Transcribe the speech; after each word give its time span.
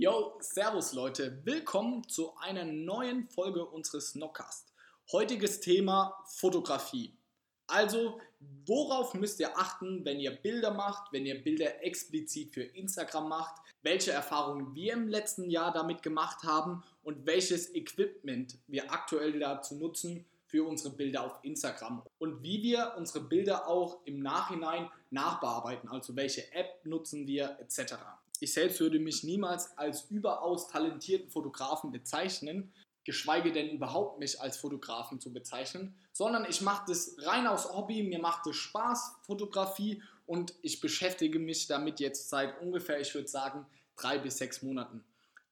Yo, 0.00 0.36
Servus 0.38 0.92
Leute, 0.92 1.40
willkommen 1.42 2.06
zu 2.06 2.32
einer 2.36 2.64
neuen 2.64 3.28
Folge 3.30 3.66
unseres 3.66 4.12
Knockcast. 4.12 4.72
Heutiges 5.10 5.58
Thema 5.58 6.22
Fotografie. 6.24 7.18
Also, 7.66 8.20
worauf 8.64 9.14
müsst 9.14 9.40
ihr 9.40 9.58
achten, 9.58 10.04
wenn 10.04 10.20
ihr 10.20 10.30
Bilder 10.30 10.72
macht, 10.72 11.12
wenn 11.12 11.26
ihr 11.26 11.42
Bilder 11.42 11.82
explizit 11.82 12.54
für 12.54 12.62
Instagram 12.62 13.28
macht, 13.28 13.60
welche 13.82 14.12
Erfahrungen 14.12 14.72
wir 14.72 14.92
im 14.92 15.08
letzten 15.08 15.50
Jahr 15.50 15.72
damit 15.72 16.04
gemacht 16.04 16.44
haben 16.44 16.84
und 17.02 17.26
welches 17.26 17.74
Equipment 17.74 18.56
wir 18.68 18.92
aktuell 18.92 19.36
dazu 19.40 19.74
nutzen 19.74 20.24
für 20.46 20.62
unsere 20.62 20.94
Bilder 20.94 21.24
auf 21.24 21.40
Instagram 21.42 22.04
und 22.18 22.40
wie 22.44 22.62
wir 22.62 22.94
unsere 22.96 23.24
Bilder 23.24 23.66
auch 23.66 23.98
im 24.04 24.20
Nachhinein 24.20 24.88
nachbearbeiten, 25.10 25.88
also 25.88 26.14
welche 26.14 26.52
App 26.52 26.86
nutzen 26.86 27.26
wir 27.26 27.58
etc. 27.58 27.96
Ich 28.40 28.52
selbst 28.52 28.80
würde 28.80 28.98
mich 28.98 29.24
niemals 29.24 29.76
als 29.76 30.02
überaus 30.10 30.68
talentierten 30.68 31.30
Fotografen 31.30 31.90
bezeichnen, 31.90 32.72
geschweige 33.04 33.52
denn 33.52 33.70
überhaupt 33.70 34.18
mich 34.18 34.40
als 34.40 34.58
Fotografen 34.58 35.18
zu 35.18 35.32
bezeichnen, 35.32 35.94
sondern 36.12 36.44
ich 36.44 36.60
mache 36.60 36.84
das 36.88 37.16
rein 37.20 37.46
aus 37.46 37.72
Hobby, 37.72 38.02
mir 38.02 38.20
macht 38.20 38.46
es 38.46 38.56
Spaß, 38.56 39.16
Fotografie 39.22 40.02
und 40.26 40.54
ich 40.62 40.80
beschäftige 40.80 41.38
mich 41.38 41.66
damit 41.66 42.00
jetzt 42.00 42.28
seit 42.28 42.60
ungefähr, 42.60 43.00
ich 43.00 43.14
würde 43.14 43.28
sagen, 43.28 43.66
drei 43.96 44.18
bis 44.18 44.36
sechs 44.36 44.62
Monaten. 44.62 45.02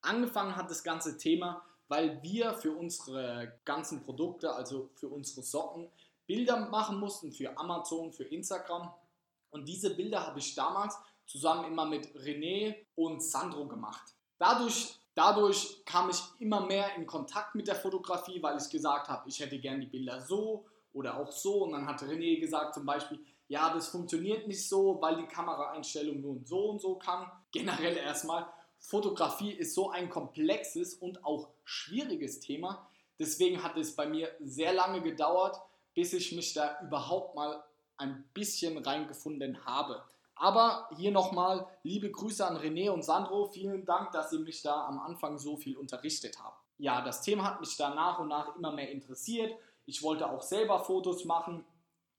Angefangen 0.02 0.54
hat 0.54 0.70
das 0.70 0.84
ganze 0.84 1.16
Thema, 1.16 1.64
weil 1.88 2.22
wir 2.22 2.52
für 2.54 2.72
unsere 2.72 3.58
ganzen 3.64 4.02
Produkte, 4.02 4.52
also 4.52 4.90
für 4.94 5.08
unsere 5.08 5.42
Socken, 5.42 5.88
Bilder 6.26 6.68
machen 6.68 6.98
mussten 6.98 7.32
für 7.32 7.56
Amazon, 7.56 8.12
für 8.12 8.24
Instagram. 8.24 8.92
Und 9.50 9.66
diese 9.66 9.94
Bilder 9.94 10.26
habe 10.26 10.40
ich 10.40 10.54
damals 10.54 10.96
zusammen 11.26 11.66
immer 11.66 11.84
mit 11.86 12.06
René 12.16 12.76
und 12.94 13.22
Sandro 13.22 13.66
gemacht. 13.66 14.14
Dadurch 14.38 14.98
Dadurch 15.16 15.82
kam 15.86 16.10
ich 16.10 16.22
immer 16.40 16.60
mehr 16.66 16.94
in 16.94 17.06
Kontakt 17.06 17.54
mit 17.54 17.66
der 17.66 17.74
Fotografie, 17.74 18.42
weil 18.42 18.58
ich 18.58 18.68
gesagt 18.68 19.08
habe, 19.08 19.26
ich 19.26 19.40
hätte 19.40 19.58
gern 19.58 19.80
die 19.80 19.86
Bilder 19.86 20.20
so 20.20 20.66
oder 20.92 21.16
auch 21.16 21.32
so. 21.32 21.64
Und 21.64 21.72
dann 21.72 21.86
hat 21.86 22.02
René 22.02 22.38
gesagt 22.38 22.74
zum 22.74 22.84
Beispiel, 22.84 23.24
ja, 23.48 23.72
das 23.72 23.88
funktioniert 23.88 24.46
nicht 24.46 24.68
so, 24.68 25.00
weil 25.00 25.16
die 25.16 25.26
Kameraeinstellung 25.26 26.20
nur 26.20 26.40
so 26.44 26.68
und 26.68 26.82
so 26.82 26.96
kann. 26.96 27.30
Generell 27.50 27.96
erstmal, 27.96 28.46
Fotografie 28.78 29.52
ist 29.52 29.74
so 29.74 29.88
ein 29.88 30.10
komplexes 30.10 30.92
und 30.92 31.24
auch 31.24 31.48
schwieriges 31.64 32.40
Thema. 32.40 32.86
Deswegen 33.18 33.62
hat 33.62 33.78
es 33.78 33.96
bei 33.96 34.06
mir 34.06 34.30
sehr 34.40 34.74
lange 34.74 35.00
gedauert, 35.00 35.56
bis 35.94 36.12
ich 36.12 36.32
mich 36.32 36.52
da 36.52 36.78
überhaupt 36.82 37.34
mal 37.34 37.64
ein 37.96 38.28
bisschen 38.34 38.76
reingefunden 38.76 39.64
habe. 39.64 40.04
Aber 40.36 40.88
hier 40.96 41.10
nochmal 41.10 41.66
liebe 41.82 42.10
Grüße 42.10 42.46
an 42.46 42.58
René 42.58 42.90
und 42.90 43.02
Sandro. 43.02 43.46
Vielen 43.46 43.86
Dank, 43.86 44.12
dass 44.12 44.30
Sie 44.30 44.38
mich 44.38 44.62
da 44.62 44.86
am 44.86 45.00
Anfang 45.00 45.38
so 45.38 45.56
viel 45.56 45.76
unterrichtet 45.76 46.38
haben. 46.38 46.56
Ja, 46.78 47.00
das 47.00 47.22
Thema 47.22 47.44
hat 47.44 47.60
mich 47.60 47.76
da 47.78 47.94
nach 47.94 48.18
und 48.18 48.28
nach 48.28 48.54
immer 48.54 48.70
mehr 48.70 48.90
interessiert. 48.90 49.54
Ich 49.86 50.02
wollte 50.02 50.28
auch 50.28 50.42
selber 50.42 50.78
Fotos 50.78 51.24
machen. 51.24 51.64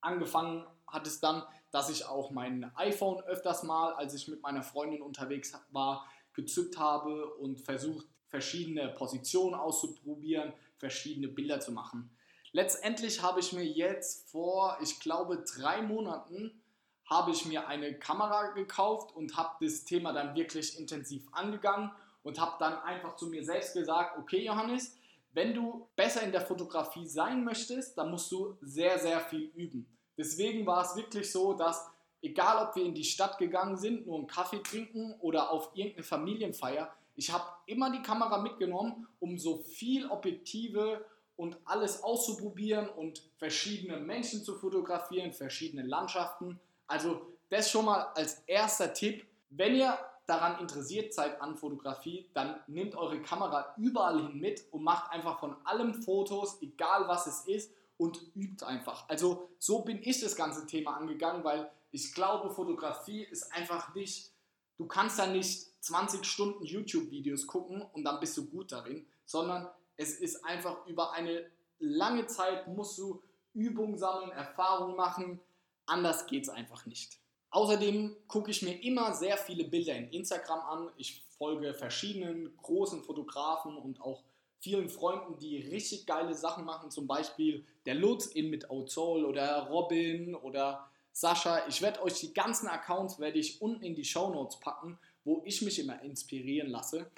Angefangen 0.02 0.66
hat 0.88 1.06
es 1.06 1.20
dann, 1.20 1.44
dass 1.72 1.92
ich 1.92 2.08
auch 2.08 2.32
mein 2.32 2.72
iPhone 2.76 3.22
öfters 3.22 3.62
mal, 3.62 3.94
als 3.94 4.16
ich 4.16 4.28
mit 4.28 4.42
meiner 4.42 4.64
Freundin 4.64 5.04
unterwegs 5.04 5.54
war, 5.72 6.08
gezückt 6.34 6.80
habe 6.80 7.36
und 7.36 7.60
versucht, 7.60 8.08
verschiedene 8.28 8.90
Positionen 8.90 9.54
auszuprobieren, 9.54 10.54
verschiedene 10.78 11.28
Bilder 11.28 11.60
zu 11.60 11.72
machen. 11.72 12.10
Letztendlich 12.52 13.22
habe 13.22 13.42
ich 13.42 13.54
mir 13.54 13.66
jetzt 13.66 14.30
vor, 14.32 14.78
ich 14.82 15.00
glaube, 15.00 15.44
drei 15.44 15.82
Monaten 15.82 16.62
habe 17.08 17.32
ich 17.32 17.46
mir 17.46 17.68
eine 17.68 17.94
Kamera 17.98 18.52
gekauft 18.52 19.16
und 19.16 19.36
habe 19.38 19.66
das 19.66 19.86
Thema 19.86 20.14
dann 20.14 20.36
wirklich 20.36 20.78
intensiv 20.78 21.26
angegangen 21.32 21.92
und 22.24 22.40
habe 22.40 22.58
dann 22.60 22.78
einfach 22.80 23.16
zu 23.16 23.28
mir 23.28 23.44
selbst 23.44 23.74
gesagt, 23.74 24.18
okay 24.18 24.46
Johannes, 24.46 24.98
wenn 25.34 25.54
du 25.54 25.88
besser 25.96 26.24
in 26.24 26.32
der 26.32 26.42
Fotografie 26.42 27.08
sein 27.08 27.44
möchtest, 27.44 27.98
dann 27.98 28.12
musst 28.12 28.32
du 28.32 28.58
sehr, 28.62 29.00
sehr 29.00 29.20
viel 29.22 29.52
üben. 29.56 29.88
Deswegen 30.18 30.66
war 30.66 30.84
es 30.84 30.96
wirklich 30.96 31.32
so, 31.32 31.54
dass 31.54 31.90
egal 32.22 32.68
ob 32.68 32.76
wir 32.76 32.84
in 32.84 32.96
die 32.96 33.04
Stadt 33.04 33.38
gegangen 33.38 33.78
sind, 33.78 34.08
nur 34.08 34.18
einen 34.18 34.28
Kaffee 34.28 34.62
trinken 34.64 35.16
oder 35.20 35.52
auf 35.52 35.70
irgendeine 35.76 36.04
Familienfeier, 36.04 36.92
ich 37.16 37.32
habe 37.32 37.46
immer 37.66 37.92
die 37.92 38.02
Kamera 38.02 38.40
mitgenommen, 38.40 39.08
um 39.20 39.40
so 39.40 39.58
viel 39.58 40.08
Objektive 40.10 41.06
und 41.36 41.58
alles 41.66 42.04
auszuprobieren 42.04 42.90
und 42.90 43.24
verschiedene 43.38 43.98
Menschen 43.98 44.44
zu 44.44 44.56
fotografieren, 44.56 45.34
verschiedene 45.34 45.84
Landschaften 45.84 46.60
also 46.88 47.22
das 47.50 47.70
schon 47.70 47.86
mal 47.86 48.12
als 48.16 48.44
erster 48.48 48.94
Tipp. 48.94 49.26
Wenn 49.50 49.76
ihr 49.76 49.98
daran 50.26 50.60
interessiert 50.60 51.14
seid 51.14 51.42
an 51.42 51.56
Fotografie, 51.56 52.30
dann 52.34 52.60
nehmt 52.68 52.96
eure 52.96 53.22
Kamera 53.22 53.74
überall 53.78 54.20
hin 54.22 54.40
mit 54.40 54.66
und 54.72 54.84
macht 54.84 55.12
einfach 55.12 55.40
von 55.40 55.56
allem 55.66 55.94
Fotos, 55.94 56.62
egal 56.62 57.08
was 57.08 57.28
es 57.28 57.48
ist, 57.48 57.72
und 57.98 58.20
übt 58.36 58.64
einfach. 58.66 59.08
Also 59.10 59.50
so 59.58 59.82
bin 59.82 60.00
ich 60.04 60.20
das 60.20 60.36
ganze 60.36 60.68
Thema 60.68 60.98
angegangen, 60.98 61.44
weil 61.44 61.72
ich 61.92 62.14
glaube, 62.14 62.54
Fotografie 62.54 63.24
ist 63.24 63.52
einfach 63.54 63.96
nicht, 63.96 64.32
du 64.78 64.86
kannst 64.86 65.18
da 65.18 65.26
nicht 65.26 65.68
20 65.84 66.26
Stunden 66.26 66.64
YouTube-Videos 66.64 67.48
gucken 67.48 67.82
und 67.94 68.04
dann 68.04 68.20
bist 68.20 68.38
du 68.38 68.48
gut 68.50 68.72
darin, 68.72 69.08
sondern 69.26 69.68
es 69.96 70.20
ist 70.20 70.46
einfach 70.46 70.86
über 70.86 71.14
eine 71.14 71.50
lange 71.80 72.28
Zeit 72.28 72.68
musst 72.68 72.98
du 72.98 73.24
Übung 73.54 73.98
sammeln, 73.98 74.32
Erfahrung 74.32 74.96
machen, 74.96 75.40
Anders 75.88 76.28
geht 76.28 76.44
es 76.44 76.50
einfach 76.50 76.86
nicht. 76.86 77.18
Außerdem 77.50 78.16
gucke 78.28 78.52
ich 78.52 78.62
mir 78.62 78.84
immer 78.84 79.14
sehr 79.14 79.38
viele 79.38 79.64
Bilder 79.64 79.96
in 79.96 80.10
Instagram 80.10 80.60
an. 80.60 80.92
Ich 80.98 81.24
folge 81.38 81.74
verschiedenen 81.74 82.56
großen 82.58 83.04
Fotografen 83.04 83.78
und 83.78 84.02
auch 84.02 84.24
vielen 84.60 84.90
Freunden, 84.90 85.38
die 85.40 85.58
richtig 85.58 86.06
geile 86.06 86.36
Sachen 86.36 86.66
machen. 86.66 86.92
Zum 86.92 87.08
Beispiel 87.08 87.66
der 87.86 87.96
Lutz 87.96 88.26
in 88.26 88.50
mit 88.50 88.70
Ozol 88.70 89.24
oder 89.24 89.68
Robin 89.68 90.36
oder 90.36 90.90
Sascha. 91.14 91.66
Ich 91.68 91.82
werde 91.82 92.04
euch 92.04 92.20
die 92.20 92.34
ganzen 92.34 92.68
Accounts 92.68 93.18
werde 93.20 93.40
ich 93.40 93.62
unten 93.62 93.84
in 93.84 93.96
die 93.96 94.06
Show 94.06 94.30
Notes 94.30 94.60
packen, 94.60 95.00
wo 95.24 95.42
ich 95.46 95.62
mich 95.62 95.80
immer 95.80 96.02
inspirieren 96.02 96.70
lasse. 96.70 97.10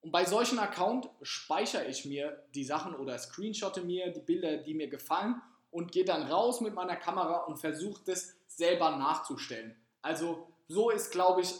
Und 0.00 0.10
bei 0.10 0.24
solchen 0.24 0.58
Accounts 0.58 1.08
speichere 1.22 1.86
ich 1.86 2.04
mir 2.04 2.44
die 2.54 2.64
Sachen 2.64 2.94
oder 2.94 3.18
screenshotte 3.18 3.82
mir 3.82 4.10
die 4.10 4.20
Bilder, 4.20 4.58
die 4.58 4.74
mir 4.74 4.88
gefallen 4.88 5.40
und 5.72 5.90
gehe 5.90 6.04
dann 6.04 6.30
raus 6.30 6.60
mit 6.60 6.74
meiner 6.74 6.96
Kamera 6.96 7.38
und 7.44 7.56
versuche 7.56 8.00
das 8.04 8.36
selber 8.46 8.96
nachzustellen. 8.96 9.74
Also 10.02 10.46
so 10.68 10.90
ist, 10.90 11.10
glaube 11.10 11.40
ich, 11.40 11.52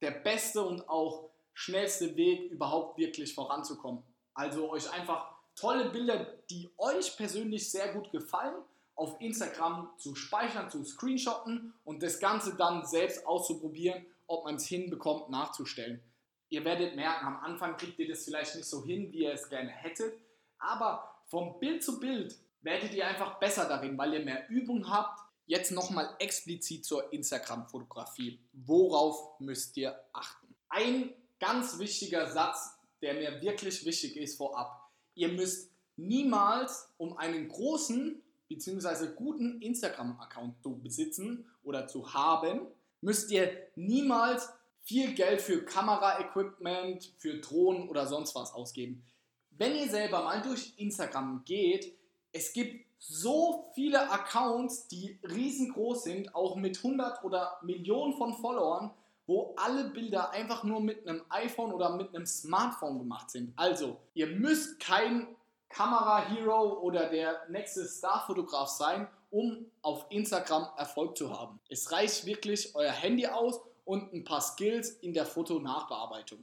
der 0.00 0.10
beste 0.10 0.62
und 0.62 0.88
auch 0.88 1.30
schnellste 1.52 2.16
Weg, 2.16 2.50
überhaupt 2.50 2.98
wirklich 2.98 3.34
voranzukommen. 3.34 4.02
Also 4.34 4.70
euch 4.70 4.90
einfach 4.92 5.32
tolle 5.54 5.90
Bilder, 5.90 6.24
die 6.50 6.70
euch 6.78 7.16
persönlich 7.16 7.70
sehr 7.70 7.92
gut 7.92 8.10
gefallen, 8.10 8.54
auf 8.94 9.20
Instagram 9.20 9.90
zu 9.98 10.14
speichern, 10.14 10.70
zu 10.70 10.84
screenshotten 10.84 11.74
und 11.84 12.02
das 12.02 12.20
Ganze 12.20 12.56
dann 12.56 12.86
selbst 12.86 13.26
auszuprobieren, 13.26 14.06
ob 14.26 14.44
man 14.44 14.56
es 14.56 14.66
hinbekommt, 14.66 15.30
nachzustellen. 15.30 16.00
Ihr 16.48 16.64
werdet 16.64 16.96
merken, 16.96 17.26
am 17.26 17.36
Anfang 17.38 17.76
kriegt 17.76 17.98
ihr 17.98 18.08
das 18.08 18.24
vielleicht 18.24 18.54
nicht 18.54 18.68
so 18.68 18.84
hin, 18.84 19.12
wie 19.12 19.24
ihr 19.24 19.32
es 19.32 19.48
gerne 19.48 19.70
hättet, 19.70 20.14
aber 20.58 21.14
vom 21.26 21.58
Bild 21.58 21.84
zu 21.84 22.00
Bild 22.00 22.38
werdet 22.62 22.94
ihr 22.94 23.06
einfach 23.06 23.38
besser 23.38 23.68
darin, 23.68 23.96
weil 23.98 24.14
ihr 24.14 24.24
mehr 24.24 24.48
Übung 24.48 24.90
habt. 24.90 25.20
Jetzt 25.46 25.72
nochmal 25.72 26.14
explizit 26.18 26.84
zur 26.84 27.12
Instagram-Fotografie. 27.12 28.40
Worauf 28.52 29.40
müsst 29.40 29.76
ihr 29.76 29.98
achten? 30.12 30.54
Ein 30.68 31.14
ganz 31.40 31.78
wichtiger 31.78 32.30
Satz, 32.30 32.76
der 33.00 33.14
mir 33.14 33.40
wirklich 33.40 33.84
wichtig 33.84 34.16
ist 34.16 34.36
vorab. 34.36 34.90
Ihr 35.14 35.28
müsst 35.28 35.72
niemals, 35.96 36.92
um 36.98 37.16
einen 37.16 37.48
großen 37.48 38.22
bzw. 38.48 39.14
guten 39.14 39.60
Instagram-Account 39.62 40.62
zu 40.62 40.78
besitzen 40.78 41.50
oder 41.62 41.86
zu 41.86 42.12
haben, 42.12 42.66
müsst 43.00 43.30
ihr 43.30 43.50
niemals 43.76 44.48
viel 44.82 45.14
Geld 45.14 45.40
für 45.40 45.64
Kamera-Equipment, 45.64 47.12
für 47.18 47.38
Drohnen 47.40 47.88
oder 47.88 48.06
sonst 48.06 48.34
was 48.34 48.52
ausgeben. 48.52 49.04
Wenn 49.50 49.76
ihr 49.76 49.88
selber 49.88 50.22
mal 50.22 50.40
durch 50.40 50.74
Instagram 50.76 51.42
geht, 51.44 51.97
es 52.32 52.52
gibt 52.52 52.86
so 52.98 53.70
viele 53.74 54.10
Accounts, 54.10 54.88
die 54.88 55.18
riesengroß 55.22 56.04
sind, 56.04 56.34
auch 56.34 56.56
mit 56.56 56.78
100 56.78 57.24
oder 57.24 57.58
Millionen 57.62 58.14
von 58.14 58.34
Followern, 58.34 58.90
wo 59.26 59.54
alle 59.56 59.84
Bilder 59.90 60.30
einfach 60.30 60.64
nur 60.64 60.80
mit 60.80 61.06
einem 61.06 61.22
iPhone 61.28 61.72
oder 61.72 61.90
mit 61.90 62.14
einem 62.14 62.26
Smartphone 62.26 62.98
gemacht 62.98 63.30
sind. 63.30 63.52
Also, 63.56 63.98
ihr 64.14 64.26
müsst 64.26 64.80
kein 64.80 65.28
Kamera-Hero 65.68 66.80
oder 66.80 67.08
der 67.10 67.46
nächste 67.48 67.86
Star-Fotograf 67.86 68.68
sein, 68.68 69.06
um 69.30 69.66
auf 69.82 70.06
Instagram 70.08 70.68
Erfolg 70.76 71.16
zu 71.16 71.30
haben. 71.38 71.60
Es 71.68 71.92
reicht 71.92 72.24
wirklich 72.24 72.74
euer 72.74 72.92
Handy 72.92 73.26
aus 73.26 73.60
und 73.84 74.12
ein 74.12 74.24
paar 74.24 74.40
Skills 74.40 74.90
in 74.90 75.12
der 75.12 75.26
Fotonachbearbeitung. 75.26 76.42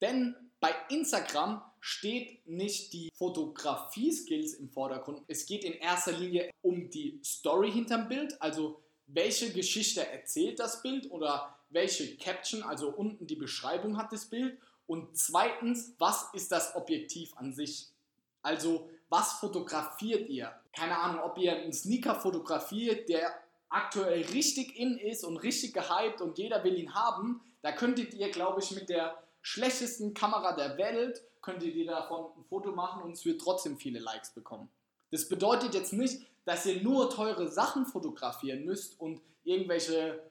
Denn 0.00 0.36
bei 0.60 0.74
Instagram 0.90 1.62
steht 1.80 2.46
nicht 2.46 2.92
die 2.92 3.10
Fotografie-Skills 3.14 4.54
im 4.54 4.68
Vordergrund. 4.68 5.22
Es 5.28 5.46
geht 5.46 5.64
in 5.64 5.74
erster 5.74 6.12
Linie 6.12 6.50
um 6.62 6.90
die 6.90 7.20
Story 7.24 7.70
hinterm 7.70 8.08
Bild, 8.08 8.40
also 8.40 8.80
welche 9.06 9.52
Geschichte 9.52 10.06
erzählt 10.06 10.58
das 10.58 10.82
Bild 10.82 11.10
oder 11.10 11.58
welche 11.70 12.16
Caption, 12.16 12.62
also 12.62 12.90
unten 12.90 13.26
die 13.26 13.36
Beschreibung 13.36 13.96
hat 13.96 14.12
das 14.12 14.26
Bild 14.26 14.58
Und 14.86 15.18
zweitens, 15.18 15.94
was 15.98 16.28
ist 16.32 16.50
das 16.50 16.74
Objektiv 16.74 17.36
an 17.36 17.52
sich? 17.52 17.88
Also, 18.40 18.88
was 19.10 19.34
fotografiert 19.34 20.28
ihr? 20.30 20.50
Keine 20.74 20.98
Ahnung, 20.98 21.20
ob 21.22 21.36
ihr 21.38 21.52
einen 21.52 21.72
Sneaker 21.72 22.14
fotografiert, 22.14 23.08
der 23.08 23.34
aktuell 23.68 24.22
richtig 24.26 24.78
in 24.78 24.96
ist 24.96 25.24
und 25.24 25.36
richtig 25.38 25.74
gehypt 25.74 26.22
und 26.22 26.38
jeder 26.38 26.64
will 26.64 26.78
ihn 26.78 26.94
haben. 26.94 27.42
Da 27.60 27.72
könntet 27.72 28.14
ihr, 28.14 28.30
glaube 28.30 28.62
ich, 28.62 28.70
mit 28.70 28.88
der 28.88 29.22
schlechtesten 29.48 30.12
Kamera 30.12 30.52
der 30.52 30.76
Welt, 30.76 31.22
könntet 31.40 31.74
ihr 31.74 31.86
davon 31.86 32.32
ein 32.36 32.44
Foto 32.44 32.72
machen 32.72 33.02
und 33.02 33.12
es 33.12 33.24
wird 33.24 33.40
trotzdem 33.40 33.78
viele 33.78 33.98
Likes 33.98 34.30
bekommen. 34.34 34.68
Das 35.10 35.26
bedeutet 35.26 35.72
jetzt 35.74 35.94
nicht, 35.94 36.20
dass 36.44 36.66
ihr 36.66 36.82
nur 36.82 37.08
teure 37.08 37.48
Sachen 37.48 37.86
fotografieren 37.86 38.66
müsst 38.66 39.00
und 39.00 39.22
irgendwelche 39.44 40.22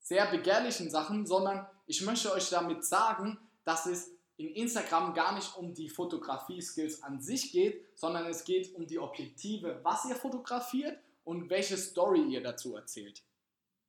sehr 0.00 0.24
begehrlichen 0.30 0.90
Sachen, 0.90 1.26
sondern 1.26 1.66
ich 1.86 2.00
möchte 2.00 2.32
euch 2.32 2.48
damit 2.48 2.84
sagen, 2.84 3.38
dass 3.64 3.84
es 3.84 4.10
in 4.38 4.48
Instagram 4.48 5.12
gar 5.12 5.34
nicht 5.34 5.54
um 5.58 5.74
die 5.74 5.90
Fotografie-Skills 5.90 7.02
an 7.02 7.20
sich 7.20 7.52
geht, 7.52 7.84
sondern 7.94 8.24
es 8.24 8.42
geht 8.44 8.74
um 8.74 8.86
die 8.86 8.98
Objektive, 8.98 9.80
was 9.82 10.06
ihr 10.06 10.16
fotografiert 10.16 10.98
und 11.24 11.50
welche 11.50 11.76
Story 11.76 12.22
ihr 12.22 12.42
dazu 12.42 12.74
erzählt. 12.74 13.22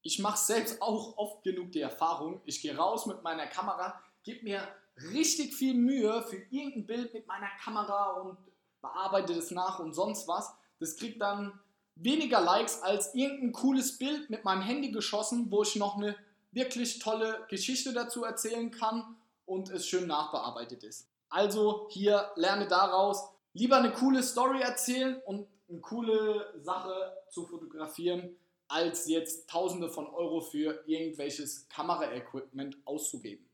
Ich 0.02 0.20
mache 0.20 0.38
selbst 0.38 0.82
auch 0.82 1.18
oft 1.18 1.42
genug 1.44 1.72
die 1.72 1.80
Erfahrung, 1.80 2.42
ich 2.44 2.62
gehe 2.62 2.76
raus 2.76 3.06
mit 3.06 3.24
meiner 3.24 3.48
Kamera, 3.48 3.98
gebe 4.24 4.44
mir 4.44 4.68
richtig 5.12 5.54
viel 5.54 5.74
Mühe 5.74 6.22
für 6.24 6.38
irgendein 6.50 6.86
Bild 6.86 7.14
mit 7.14 7.28
meiner 7.28 7.50
Kamera 7.64 8.12
und 8.22 8.38
bearbeite 8.81 9.36
das 9.36 9.52
nach 9.52 9.80
und 9.80 9.94
sonst 9.94 10.28
was. 10.28 10.54
Das 10.80 10.98
kriegt 10.98 11.22
dann 11.22 11.60
weniger 11.96 12.42
Likes 12.42 12.81
als 12.81 13.14
irgendein 13.14 13.52
cooles 13.54 13.98
Bild 13.98 14.30
mit 14.30 14.44
meinem 14.44 14.62
Handy 14.62 14.92
geschossen, 14.92 15.52
wo 15.52 15.64
ich 15.64 15.75
noch 15.75 15.98
eine 15.98 16.16
wirklich 16.52 17.00
tolle 17.00 17.46
Geschichte 17.50 17.94
dazu 17.94 18.24
erzählen 18.24 18.72
kann 18.72 19.16
und 19.46 19.70
es 19.70 19.88
schön 19.88 20.08
nachbearbeitet 20.08 20.84
ist. 20.84 21.08
Also 21.30 21.88
hier 21.90 22.31
lerne 22.36 22.68
daraus, 22.68 23.30
lieber 23.54 23.78
eine 23.78 23.92
coole 23.92 24.22
Story 24.22 24.62
erzählen 24.62 25.20
und 25.25 25.48
eine 25.70 25.80
coole 25.80 26.54
Sache 26.62 27.18
zu 27.30 27.46
fotografieren, 27.48 28.36
als 28.68 29.08
jetzt 29.08 29.50
Tausende 29.50 29.90
von 29.90 30.08
Euro 30.08 30.42
für 30.42 30.84
irgendwelches 30.86 31.68
Kameraequipment 31.70 32.78
auszugeben. 32.86 33.46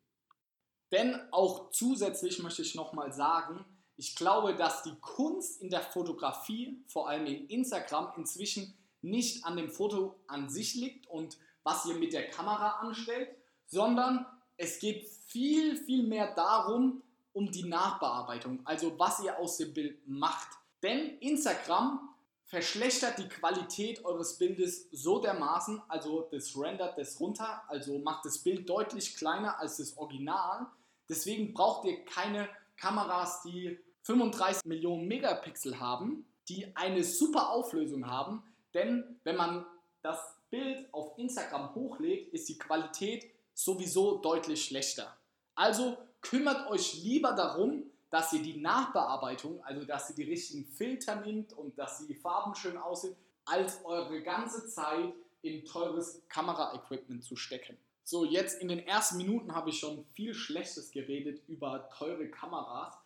Denn 0.92 1.20
auch 1.32 1.72
zusätzlich 1.72 2.42
möchte 2.42 2.62
ich 2.62 2.76
nochmal 2.76 3.14
sagen, 3.14 3.64
ich 3.96 4.16
glaube, 4.16 4.56
dass 4.56 4.84
die 4.84 4.96
Kunst 5.02 5.62
in 5.62 5.70
der 5.70 5.82
Fotografie, 5.82 6.84
vor 6.88 7.10
allem 7.10 7.26
in 7.26 7.48
Instagram, 7.48 8.14
inzwischen 8.16 8.74
nicht 9.02 9.46
an 9.46 9.58
dem 9.58 9.70
Foto 9.70 10.16
an 10.28 10.50
sich 10.50 10.76
liegt 10.76 11.08
und 11.08 11.38
was 11.64 11.86
ihr 11.86 11.96
mit 11.96 12.14
der 12.14 12.30
Kamera 12.30 12.80
anstellt, 12.80 13.30
sondern 13.68 14.26
es 14.58 14.80
geht 14.80 15.08
viel, 15.28 15.78
viel 15.78 16.08
mehr 16.08 16.34
darum, 16.34 17.02
um 17.34 17.52
die 17.52 17.64
Nachbearbeitung, 17.64 18.62
also 18.66 18.98
was 18.98 19.22
ihr 19.22 19.38
aus 19.38 19.58
dem 19.58 19.74
Bild 19.74 20.08
macht. 20.08 20.50
Denn 20.82 21.18
Instagram 21.20 22.10
verschlechtert 22.46 23.20
die 23.20 23.30
Qualität 23.30 24.04
eures 24.04 24.38
Bildes 24.38 24.90
so 24.92 25.20
dermaßen, 25.20 25.82
also 25.88 26.28
das 26.32 26.58
rendert 26.58 26.98
das 26.98 27.20
runter, 27.20 27.62
also 27.68 28.00
macht 28.00 28.26
das 28.26 28.40
Bild 28.40 28.68
deutlich 28.68 29.16
kleiner 29.16 29.60
als 29.60 29.78
das 29.78 29.98
Original. 29.98 30.66
Deswegen 31.10 31.54
braucht 31.54 31.86
ihr 31.86 32.06
keine 32.06 32.48
Kameras, 32.78 33.42
die 33.42 33.80
35 34.04 34.66
Millionen 34.66 35.08
Megapixel 35.08 35.80
haben, 35.80 36.26
die 36.48 36.76
eine 36.76 37.04
super 37.04 37.50
Auflösung 37.50 38.08
haben, 38.08 38.44
denn 38.74 39.20
wenn 39.24 39.36
man 39.36 39.66
das 40.02 40.20
Bild 40.50 40.92
auf 40.94 41.18
Instagram 41.18 41.76
hochlädt, 41.76 42.30
ist 42.34 42.48
die 42.50 42.58
Qualität 42.58 43.30
sowieso 43.54 44.18
deutlich 44.18 44.64
schlechter. 44.66 45.16
Also 45.56 45.98
kümmert 46.22 46.70
euch 46.70 47.04
lieber 47.04 47.34
darum, 47.34 47.84
dass 48.10 48.34
ihr 48.34 48.42
die 48.42 48.60
Nachbearbeitung, 48.60 49.64
also 49.64 49.86
dass 49.86 50.10
ihr 50.10 50.16
die 50.16 50.24
richtigen 50.24 50.66
Filter 50.66 51.16
nimmt 51.18 51.54
und 51.54 51.78
dass 51.78 52.06
die 52.08 52.16
Farben 52.16 52.56
schön 52.56 52.78
aussehen, 52.78 53.16
als 53.46 53.84
eure 53.84 54.22
ganze 54.24 54.68
Zeit 54.68 55.14
in 55.42 55.66
teures 55.66 56.22
Kameraequipment 56.28 57.24
zu 57.24 57.36
stecken. 57.36 57.78
So, 58.10 58.26
jetzt 58.26 58.60
in 58.60 58.70
den 58.70 58.80
ersten 58.80 59.18
Minuten 59.18 59.54
habe 59.54 59.70
ich 59.70 59.78
schon 59.78 60.04
viel 60.04 60.34
Schlechtes 60.34 60.90
geredet 60.90 61.44
über 61.48 61.92
teure 61.96 62.28
Kameras. 62.28 62.98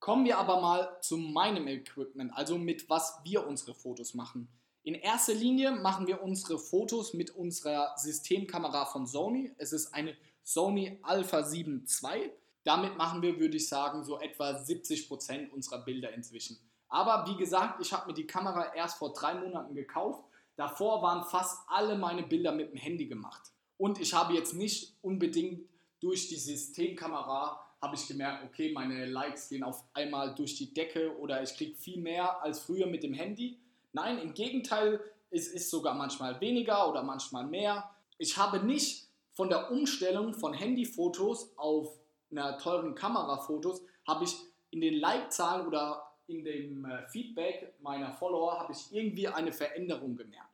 Kommen 0.00 0.26
wir 0.26 0.36
aber 0.36 0.60
mal 0.60 0.98
zu 1.00 1.16
meinem 1.16 1.66
Equipment, 1.66 2.34
also 2.34 2.58
mit 2.58 2.90
was 2.90 3.20
wir 3.24 3.46
unsere 3.46 3.72
Fotos 3.72 4.12
machen. 4.12 4.46
In 4.82 4.94
erster 4.94 5.32
Linie 5.32 5.70
machen 5.70 6.06
wir 6.06 6.22
unsere 6.22 6.58
Fotos 6.58 7.14
mit 7.14 7.30
unserer 7.30 7.94
Systemkamera 7.96 8.84
von 8.84 9.06
Sony. 9.06 9.54
Es 9.56 9.72
ist 9.72 9.94
eine 9.94 10.14
Sony 10.42 10.98
Alpha 11.04 11.42
7 11.42 11.86
II. 11.86 12.30
Damit 12.64 12.98
machen 12.98 13.22
wir, 13.22 13.40
würde 13.40 13.56
ich 13.56 13.66
sagen, 13.66 14.04
so 14.04 14.20
etwa 14.20 14.50
70% 14.50 15.48
unserer 15.52 15.78
Bilder 15.78 16.12
inzwischen. 16.12 16.58
Aber 16.90 17.26
wie 17.30 17.38
gesagt, 17.38 17.80
ich 17.80 17.94
habe 17.94 18.08
mir 18.08 18.14
die 18.14 18.26
Kamera 18.26 18.74
erst 18.74 18.98
vor 18.98 19.14
drei 19.14 19.32
Monaten 19.32 19.74
gekauft. 19.74 20.22
Davor 20.54 21.00
waren 21.00 21.24
fast 21.24 21.62
alle 21.66 21.96
meine 21.96 22.24
Bilder 22.24 22.52
mit 22.52 22.72
dem 22.72 22.76
Handy 22.76 23.06
gemacht. 23.06 23.52
Und 23.78 24.00
ich 24.00 24.12
habe 24.12 24.34
jetzt 24.34 24.54
nicht 24.54 24.94
unbedingt 25.00 25.66
durch 26.00 26.28
die 26.28 26.36
Systemkamera 26.36 27.64
habe 27.80 27.94
ich 27.94 28.06
gemerkt, 28.08 28.44
okay, 28.44 28.72
meine 28.72 29.06
Likes 29.06 29.48
gehen 29.48 29.62
auf 29.62 29.84
einmal 29.94 30.34
durch 30.34 30.56
die 30.56 30.74
Decke 30.74 31.16
oder 31.18 31.42
ich 31.42 31.54
kriege 31.54 31.76
viel 31.76 32.00
mehr 32.00 32.42
als 32.42 32.58
früher 32.58 32.86
mit 32.86 33.04
dem 33.04 33.14
Handy. 33.14 33.56
Nein, 33.92 34.18
im 34.18 34.34
Gegenteil, 34.34 35.00
es 35.30 35.48
ist 35.48 35.70
sogar 35.70 35.94
manchmal 35.94 36.40
weniger 36.40 36.88
oder 36.90 37.02
manchmal 37.02 37.46
mehr. 37.46 37.88
Ich 38.18 38.36
habe 38.36 38.64
nicht 38.64 39.06
von 39.32 39.48
der 39.48 39.70
Umstellung 39.70 40.34
von 40.34 40.52
Handyfotos 40.52 41.56
auf 41.56 41.96
einer 42.30 42.58
teuren 42.58 42.94
Kamerafotos 42.94 43.82
habe 44.06 44.24
ich 44.24 44.36
in 44.70 44.80
den 44.80 44.94
Like-Zahlen 44.94 45.66
oder 45.66 46.02
in 46.26 46.44
dem 46.44 46.84
äh, 46.84 47.06
Feedback 47.08 47.74
meiner 47.80 48.12
Follower 48.12 48.58
habe 48.58 48.72
ich 48.72 48.92
irgendwie 48.92 49.28
eine 49.28 49.52
Veränderung 49.52 50.16
gemerkt. 50.16 50.47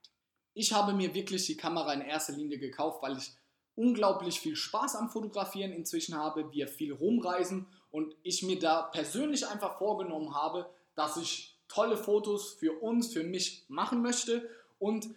Ich 0.55 0.73
habe 0.73 0.93
mir 0.93 1.15
wirklich 1.15 1.47
die 1.47 1.57
Kamera 1.57 1.93
in 1.93 2.01
erster 2.01 2.33
Linie 2.33 2.59
gekauft, 2.59 3.03
weil 3.03 3.19
ich 3.19 3.33
unglaublich 3.75 4.41
viel 4.41 4.55
Spaß 4.55 4.95
am 4.97 5.11
Fotografieren 5.11 5.73
inzwischen 5.73 6.17
habe, 6.17 6.53
wir 6.53 6.69
viel 6.69 6.93
rumreisen 6.93 7.67
und 7.91 8.15
ich 8.23 8.43
mir 8.43 8.59
da 8.59 8.83
persönlich 8.83 9.47
einfach 9.47 9.79
vorgenommen 9.79 10.35
habe, 10.35 10.71
dass 10.95 11.17
ich 11.17 11.59
tolle 11.67 11.97
Fotos 11.97 12.55
für 12.55 12.73
uns, 12.81 13.13
für 13.13 13.25
mich 13.25 13.65
machen 13.69 14.01
möchte 14.01 14.49
und 14.79 15.09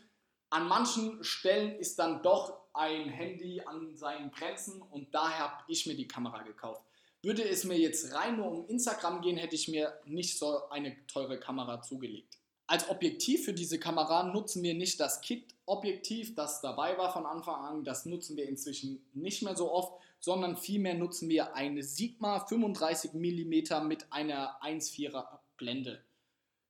an 0.49 0.67
manchen 0.67 1.23
Stellen 1.23 1.77
ist 1.77 1.99
dann 1.99 2.23
doch 2.23 2.57
ein 2.73 3.09
Handy 3.09 3.61
an 3.61 3.95
seinen 3.95 4.31
Grenzen 4.31 4.81
und 4.81 5.13
daher 5.13 5.39
habe 5.39 5.63
ich 5.67 5.85
mir 5.85 5.95
die 5.95 6.07
Kamera 6.07 6.41
gekauft. 6.43 6.81
Würde 7.21 7.43
es 7.47 7.63
mir 7.63 7.77
jetzt 7.77 8.13
rein 8.13 8.37
nur 8.37 8.49
um 8.51 8.67
Instagram 8.67 9.21
gehen, 9.21 9.37
hätte 9.37 9.55
ich 9.55 9.67
mir 9.67 9.99
nicht 10.05 10.37
so 10.37 10.69
eine 10.69 11.05
teure 11.07 11.39
Kamera 11.39 11.81
zugelegt. 11.81 12.37
Als 12.69 12.89
Objektiv 12.89 13.45
für 13.45 13.53
diese 13.53 13.79
Kamera 13.79 14.23
nutzen 14.23 14.61
wir 14.61 14.73
nicht 14.73 14.99
das 14.99 15.21
Kit-Objektiv, 15.21 16.35
das 16.35 16.59
dabei 16.59 16.97
war 16.97 17.13
von 17.13 17.25
Anfang 17.25 17.55
an. 17.63 17.83
Das 17.85 18.05
nutzen 18.05 18.35
wir 18.35 18.47
inzwischen 18.47 19.01
nicht 19.13 19.41
mehr 19.41 19.55
so 19.55 19.71
oft, 19.71 19.93
sondern 20.19 20.57
vielmehr 20.57 20.93
nutzen 20.93 21.29
wir 21.29 21.55
eine 21.55 21.81
Sigma 21.81 22.41
35 22.41 23.13
mm 23.13 23.87
mit 23.87 24.11
einer 24.11 24.61
1,4er 24.61 25.39
Blende. 25.55 26.03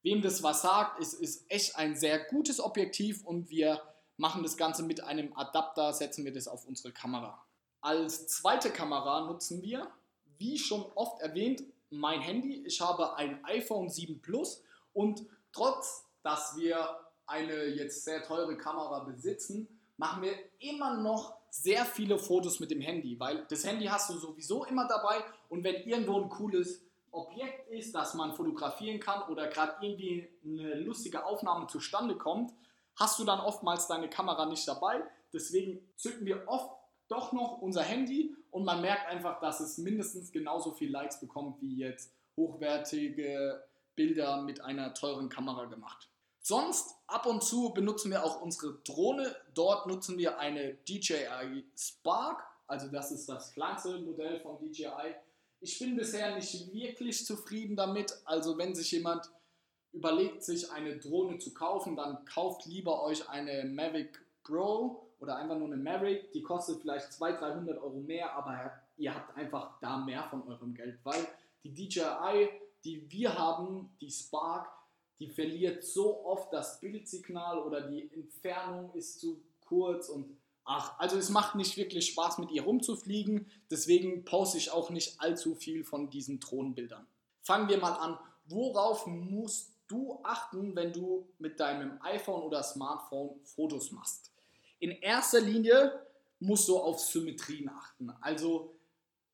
Wem 0.03 0.21
das 0.21 0.43
was 0.43 0.61
sagt, 0.61 1.01
es 1.01 1.15
ist 1.15 1.49
echt 1.49 1.75
ein 1.75 1.95
sehr 1.95 2.19
gutes 2.25 2.59
Objektiv 2.59 3.25
und 3.25 3.49
wir 3.49 3.81
machen 4.17 4.43
das 4.43 4.55
Ganze 4.55 4.83
mit 4.83 5.03
einem 5.03 5.35
Adapter, 5.35 5.93
setzen 5.93 6.25
wir 6.25 6.33
das 6.33 6.47
auf 6.47 6.67
unsere 6.67 6.93
Kamera. 6.93 7.43
Als 7.81 8.27
zweite 8.27 8.69
Kamera 8.69 9.25
nutzen 9.25 9.63
wir, 9.63 9.89
wie 10.37 10.59
schon 10.59 10.83
oft 10.93 11.21
erwähnt, 11.21 11.63
mein 11.89 12.21
Handy. 12.21 12.63
Ich 12.65 12.81
habe 12.81 13.15
ein 13.15 13.43
iPhone 13.45 13.89
7 13.89 14.21
Plus 14.21 14.63
und 14.93 15.25
trotz, 15.51 16.05
dass 16.23 16.55
wir 16.57 16.99
eine 17.25 17.65
jetzt 17.65 18.03
sehr 18.03 18.23
teure 18.23 18.57
Kamera 18.57 18.99
besitzen, 18.99 19.67
machen 19.97 20.23
wir 20.23 20.33
immer 20.59 20.97
noch 20.97 21.35
sehr 21.49 21.85
viele 21.85 22.19
Fotos 22.19 22.59
mit 22.59 22.71
dem 22.71 22.81
Handy, 22.81 23.19
weil 23.19 23.45
das 23.49 23.65
Handy 23.65 23.85
hast 23.85 24.09
du 24.09 24.17
sowieso 24.17 24.65
immer 24.65 24.87
dabei 24.87 25.23
und 25.49 25.63
wenn 25.63 25.75
irgendwo 25.87 26.21
ein 26.21 26.29
cooles 26.29 26.81
Objekt 27.11 27.69
ist, 27.69 27.95
das 27.95 28.13
man 28.13 28.33
fotografieren 28.33 28.99
kann 28.99 29.23
oder 29.29 29.47
gerade 29.47 29.73
irgendwie 29.81 30.27
eine 30.45 30.75
lustige 30.75 31.25
Aufnahme 31.25 31.67
zustande 31.67 32.15
kommt, 32.15 32.53
hast 32.95 33.19
du 33.19 33.23
dann 33.23 33.39
oftmals 33.39 33.87
deine 33.87 34.09
Kamera 34.09 34.45
nicht 34.45 34.67
dabei. 34.67 35.01
Deswegen 35.33 35.79
zücken 35.95 36.25
wir 36.25 36.47
oft 36.47 36.69
doch 37.07 37.31
noch 37.31 37.61
unser 37.61 37.83
Handy 37.83 38.35
und 38.51 38.65
man 38.65 38.81
merkt 38.81 39.07
einfach, 39.07 39.39
dass 39.39 39.59
es 39.59 39.77
mindestens 39.77 40.31
genauso 40.31 40.71
viel 40.71 40.91
Likes 40.91 41.19
bekommt 41.19 41.61
wie 41.61 41.77
jetzt 41.77 42.11
hochwertige 42.35 43.63
Bilder 43.97 44.41
mit 44.43 44.61
einer 44.61 44.93
teuren 44.93 45.27
Kamera 45.27 45.65
gemacht. 45.65 46.09
Sonst 46.39 46.95
ab 47.07 47.25
und 47.25 47.43
zu 47.43 47.73
benutzen 47.73 48.11
wir 48.11 48.23
auch 48.23 48.41
unsere 48.41 48.75
Drohne. 48.85 49.35
Dort 49.53 49.87
nutzen 49.87 50.17
wir 50.17 50.39
eine 50.39 50.75
DJI 50.75 51.65
Spark, 51.75 52.41
also 52.67 52.87
das 52.87 53.11
ist 53.11 53.27
das 53.27 53.51
kleinste 53.51 53.99
Modell 53.99 54.39
von 54.39 54.57
DJI. 54.59 55.15
Ich 55.59 55.79
bin 55.79 55.97
bisher 55.97 56.35
nicht 56.35 56.71
wirklich 56.71 57.25
zufrieden 57.25 57.75
damit. 57.75 58.13
Also 58.23 58.57
wenn 58.57 58.75
sich 58.75 58.91
jemand 58.91 59.29
überlegt, 59.91 60.43
sich 60.43 60.71
eine 60.71 60.97
Drohne 60.97 61.39
zu 61.39 61.53
kaufen, 61.53 61.95
dann 61.95 62.23
kauft 62.25 62.65
lieber 62.65 63.03
euch 63.03 63.27
eine 63.27 63.65
Mavic 63.65 64.19
Pro 64.43 65.09
oder 65.19 65.37
einfach 65.37 65.57
nur 65.57 65.67
eine 65.67 65.77
Mavic. 65.77 66.31
Die 66.31 66.43
kostet 66.43 66.81
vielleicht 66.81 67.11
200, 67.11 67.41
300 67.41 67.77
Euro 67.79 67.99
mehr, 67.99 68.33
aber 68.33 68.71
ihr 68.97 69.13
habt 69.13 69.35
einfach 69.35 69.79
da 69.81 69.97
mehr 69.97 70.23
von 70.29 70.47
eurem 70.47 70.73
Geld, 70.73 70.99
weil 71.03 71.27
die 71.63 71.73
DJI, 71.73 72.49
die 72.87 73.11
wir 73.11 73.37
haben, 73.37 73.89
die 73.99 74.09
Spark, 74.09 74.71
die 75.19 75.27
verliert 75.27 75.83
so 75.83 76.23
oft 76.25 76.53
das 76.53 76.79
Bildsignal 76.79 77.59
oder 77.59 77.81
die 77.81 78.09
Entfernung 78.13 78.93
ist 78.93 79.19
zu 79.19 79.43
kurz 79.65 80.07
und 80.07 80.37
ach, 80.63 80.97
also 80.97 81.17
es 81.17 81.29
macht 81.29 81.55
nicht 81.55 81.75
wirklich 81.75 82.07
Spaß 82.07 82.37
mit 82.37 82.51
ihr 82.51 82.63
rumzufliegen, 82.63 83.51
deswegen 83.69 84.23
poste 84.23 84.57
ich 84.57 84.71
auch 84.71 84.89
nicht 84.89 85.19
allzu 85.19 85.53
viel 85.53 85.83
von 85.83 86.09
diesen 86.09 86.39
Drohnenbildern. 86.39 87.05
Fangen 87.41 87.67
wir 87.67 87.77
mal 87.77 87.93
an, 87.93 88.17
worauf 88.45 89.05
musst 89.05 89.73
du 89.87 90.19
achten, 90.23 90.73
wenn 90.75 90.93
du 90.93 91.27
mit 91.39 91.59
deinem 91.59 91.99
iPhone 92.01 92.43
oder 92.43 92.63
Smartphone 92.63 93.37
Fotos 93.43 93.91
machst? 93.91 94.31
In 94.79 94.91
erster 94.91 95.41
Linie 95.41 95.99
musst 96.39 96.69
du 96.69 96.77
auf 96.77 96.99
Symmetrien 97.01 97.69
achten. 97.69 98.11
Also 98.21 98.73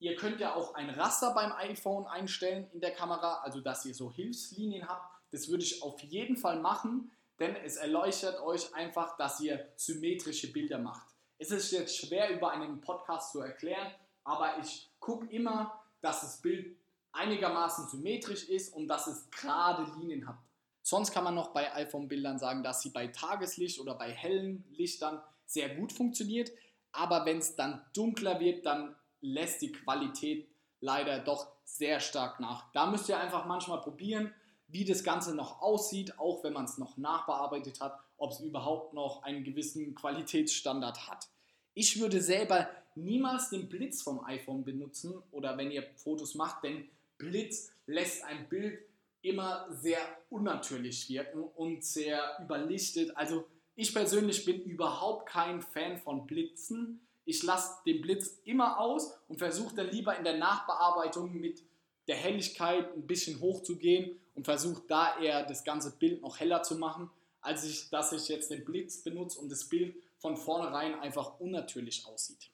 ihr 0.03 0.17
könnt 0.17 0.41
ja 0.41 0.53
auch 0.53 0.73
ein 0.73 0.89
Raster 0.89 1.33
beim 1.33 1.53
iPhone 1.53 2.05
einstellen 2.07 2.69
in 2.73 2.81
der 2.81 2.91
Kamera, 2.91 3.39
also 3.41 3.61
dass 3.61 3.85
ihr 3.85 3.93
so 3.93 4.11
Hilfslinien 4.11 4.87
habt. 4.87 5.09
Das 5.31 5.47
würde 5.47 5.63
ich 5.63 5.81
auf 5.81 6.01
jeden 6.01 6.35
Fall 6.35 6.59
machen, 6.59 7.09
denn 7.39 7.55
es 7.55 7.77
erleuchtet 7.77 8.37
euch 8.41 8.75
einfach, 8.75 9.15
dass 9.15 9.39
ihr 9.39 9.71
symmetrische 9.77 10.51
Bilder 10.51 10.77
macht. 10.77 11.07
Es 11.37 11.51
ist 11.51 11.71
jetzt 11.71 11.97
schwer 11.97 12.35
über 12.35 12.51
einen 12.51 12.81
Podcast 12.81 13.31
zu 13.31 13.39
erklären, 13.39 13.93
aber 14.25 14.59
ich 14.59 14.91
gucke 14.99 15.25
immer, 15.27 15.81
dass 16.01 16.19
das 16.19 16.41
Bild 16.41 16.77
einigermaßen 17.13 17.87
symmetrisch 17.87 18.49
ist 18.49 18.73
und 18.73 18.89
dass 18.89 19.07
es 19.07 19.31
gerade 19.31 19.89
Linien 19.97 20.27
hat. 20.27 20.37
Sonst 20.81 21.11
kann 21.13 21.23
man 21.23 21.35
noch 21.35 21.53
bei 21.53 21.73
iPhone-Bildern 21.73 22.39
sagen, 22.39 22.61
dass 22.61 22.81
sie 22.81 22.89
bei 22.89 23.07
Tageslicht 23.07 23.79
oder 23.79 23.95
bei 23.95 24.11
hellen 24.11 24.65
Lichtern 24.71 25.21
sehr 25.45 25.73
gut 25.75 25.93
funktioniert. 25.93 26.51
Aber 26.91 27.25
wenn 27.25 27.37
es 27.37 27.55
dann 27.55 27.85
dunkler 27.93 28.41
wird, 28.41 28.65
dann 28.65 28.95
lässt 29.23 29.61
die 29.61 29.71
Qualität 29.71 30.47
leider 30.79 31.19
doch 31.19 31.47
sehr 31.63 31.99
stark 31.99 32.39
nach. 32.39 32.71
Da 32.73 32.85
müsst 32.85 33.09
ihr 33.09 33.17
einfach 33.17 33.45
manchmal 33.45 33.81
probieren, 33.81 34.33
wie 34.67 34.85
das 34.85 35.03
Ganze 35.03 35.33
noch 35.35 35.61
aussieht, 35.61 36.19
auch 36.19 36.43
wenn 36.43 36.53
man 36.53 36.65
es 36.65 36.77
noch 36.77 36.97
nachbearbeitet 36.97 37.79
hat, 37.79 37.99
ob 38.17 38.31
es 38.31 38.39
überhaupt 38.39 38.93
noch 38.93 39.23
einen 39.23 39.43
gewissen 39.43 39.95
Qualitätsstandard 39.95 41.07
hat. 41.07 41.27
Ich 41.73 41.99
würde 41.99 42.21
selber 42.21 42.69
niemals 42.95 43.49
den 43.49 43.69
Blitz 43.69 44.01
vom 44.01 44.23
iPhone 44.25 44.63
benutzen 44.63 45.21
oder 45.31 45.57
wenn 45.57 45.71
ihr 45.71 45.83
Fotos 45.95 46.35
macht, 46.35 46.63
denn 46.63 46.87
Blitz 47.17 47.71
lässt 47.85 48.23
ein 48.23 48.47
Bild 48.49 48.79
immer 49.21 49.67
sehr 49.71 49.99
unnatürlich 50.29 51.09
wirken 51.09 51.43
und 51.43 51.83
sehr 51.83 52.37
überlichtet. 52.41 53.15
Also 53.15 53.47
ich 53.75 53.93
persönlich 53.93 54.45
bin 54.45 54.61
überhaupt 54.61 55.27
kein 55.27 55.61
Fan 55.61 55.97
von 55.97 56.27
Blitzen. 56.27 57.07
Ich 57.25 57.43
lasse 57.43 57.77
den 57.85 58.01
Blitz 58.01 58.39
immer 58.43 58.79
aus 58.79 59.13
und 59.27 59.37
versuche 59.37 59.75
dann 59.75 59.89
lieber 59.89 60.17
in 60.17 60.23
der 60.23 60.37
Nachbearbeitung 60.37 61.33
mit 61.39 61.63
der 62.07 62.17
Helligkeit 62.17 62.93
ein 62.93 63.07
bisschen 63.07 63.39
hoch 63.39 63.63
zu 63.63 63.77
gehen 63.77 64.19
und 64.35 64.45
versuche 64.45 64.81
da 64.87 65.19
eher 65.19 65.43
das 65.45 65.63
ganze 65.63 65.95
Bild 65.97 66.21
noch 66.21 66.39
heller 66.39 66.63
zu 66.63 66.75
machen, 66.75 67.09
als 67.41 67.63
ich, 67.63 67.89
dass 67.89 68.11
ich 68.11 68.27
jetzt 68.27 68.51
den 68.51 68.65
Blitz 68.65 69.01
benutze 69.03 69.39
und 69.39 69.49
das 69.49 69.69
Bild 69.69 69.95
von 70.17 70.35
vornherein 70.35 70.99
einfach 70.99 71.39
unnatürlich 71.39 72.05
aussieht. 72.05 72.49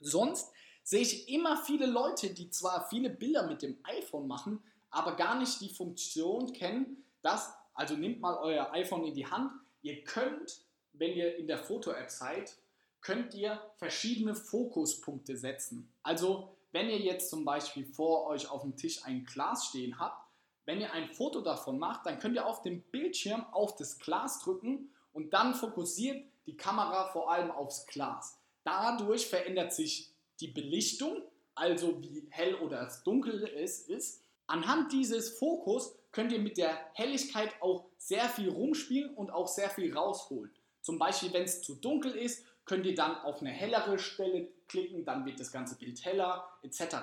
Sonst 0.00 0.50
sehe 0.82 1.02
ich 1.02 1.28
immer 1.28 1.56
viele 1.56 1.86
Leute, 1.86 2.30
die 2.30 2.50
zwar 2.50 2.88
viele 2.88 3.10
Bilder 3.10 3.46
mit 3.46 3.62
dem 3.62 3.78
iPhone 3.84 4.26
machen, 4.26 4.62
aber 4.90 5.16
gar 5.16 5.38
nicht 5.38 5.60
die 5.60 5.68
Funktion 5.68 6.52
kennen, 6.52 7.04
dass, 7.22 7.52
also 7.74 7.94
nehmt 7.94 8.20
mal 8.20 8.36
euer 8.38 8.72
iPhone 8.72 9.04
in 9.04 9.14
die 9.14 9.26
Hand, 9.26 9.52
Ihr 9.82 10.04
könnt, 10.04 10.64
wenn 10.92 11.12
ihr 11.12 11.36
in 11.36 11.48
der 11.48 11.58
Foto-App 11.58 12.10
seid, 12.10 12.56
könnt 13.02 13.34
ihr 13.34 13.60
verschiedene 13.76 14.34
Fokuspunkte 14.34 15.36
setzen. 15.36 15.92
Also 16.02 16.56
wenn 16.70 16.88
ihr 16.88 16.98
jetzt 16.98 17.28
zum 17.28 17.44
Beispiel 17.44 17.84
vor 17.84 18.26
euch 18.26 18.50
auf 18.50 18.62
dem 18.62 18.76
Tisch 18.76 19.04
ein 19.04 19.24
Glas 19.24 19.66
stehen 19.66 19.98
habt, 19.98 20.26
wenn 20.64 20.80
ihr 20.80 20.92
ein 20.92 21.12
Foto 21.12 21.40
davon 21.40 21.78
macht, 21.78 22.06
dann 22.06 22.18
könnt 22.18 22.36
ihr 22.36 22.46
auf 22.46 22.62
dem 22.62 22.82
Bildschirm 22.82 23.44
auf 23.52 23.74
das 23.76 23.98
Glas 23.98 24.40
drücken 24.40 24.90
und 25.12 25.34
dann 25.34 25.54
fokussiert 25.54 26.24
die 26.46 26.56
Kamera 26.56 27.08
vor 27.12 27.30
allem 27.30 27.50
aufs 27.50 27.86
Glas. 27.86 28.38
Dadurch 28.64 29.26
verändert 29.26 29.72
sich 29.72 30.12
die 30.40 30.48
Belichtung, 30.48 31.22
also 31.54 32.00
wie 32.00 32.26
hell 32.30 32.54
oder 32.54 32.90
dunkel 33.04 33.44
es 33.56 33.80
ist. 33.80 34.22
Anhand 34.46 34.92
dieses 34.92 35.38
Fokus 35.38 35.94
könnt 36.12 36.32
ihr 36.32 36.38
mit 36.38 36.56
der 36.56 36.78
Helligkeit 36.94 37.50
auch 37.60 37.86
sehr 37.98 38.28
viel 38.28 38.48
rumspielen 38.48 39.14
und 39.14 39.30
auch 39.30 39.48
sehr 39.48 39.70
viel 39.70 39.94
rausholen. 39.94 40.52
Zum 40.80 40.98
Beispiel, 40.98 41.32
wenn 41.32 41.44
es 41.44 41.62
zu 41.62 41.76
dunkel 41.76 42.12
ist, 42.12 42.44
könnt 42.72 42.86
ihr 42.86 42.94
dann 42.94 43.16
auf 43.18 43.42
eine 43.42 43.50
hellere 43.50 43.98
Stelle 43.98 44.48
klicken, 44.66 45.04
dann 45.04 45.26
wird 45.26 45.38
das 45.38 45.52
ganze 45.52 45.76
Bild 45.76 46.02
heller 46.06 46.48
etc. 46.62 46.96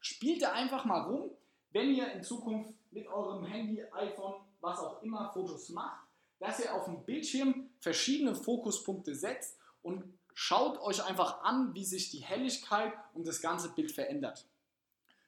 Spielt 0.00 0.42
da 0.42 0.50
einfach 0.50 0.84
mal 0.84 1.02
rum, 1.02 1.30
wenn 1.70 1.94
ihr 1.94 2.10
in 2.10 2.24
Zukunft 2.24 2.74
mit 2.90 3.06
eurem 3.06 3.44
Handy, 3.44 3.84
iPhone, 3.92 4.34
was 4.60 4.80
auch 4.80 5.00
immer 5.00 5.30
Fotos 5.32 5.68
macht, 5.68 6.04
dass 6.40 6.58
ihr 6.58 6.74
auf 6.74 6.86
dem 6.86 7.04
Bildschirm 7.04 7.70
verschiedene 7.78 8.34
Fokuspunkte 8.34 9.14
setzt 9.14 9.56
und 9.82 10.02
schaut 10.34 10.80
euch 10.80 11.04
einfach 11.04 11.44
an, 11.44 11.72
wie 11.72 11.84
sich 11.84 12.10
die 12.10 12.24
Helligkeit 12.24 12.92
und 13.14 13.24
das 13.24 13.40
ganze 13.40 13.68
Bild 13.68 13.92
verändert. 13.92 14.44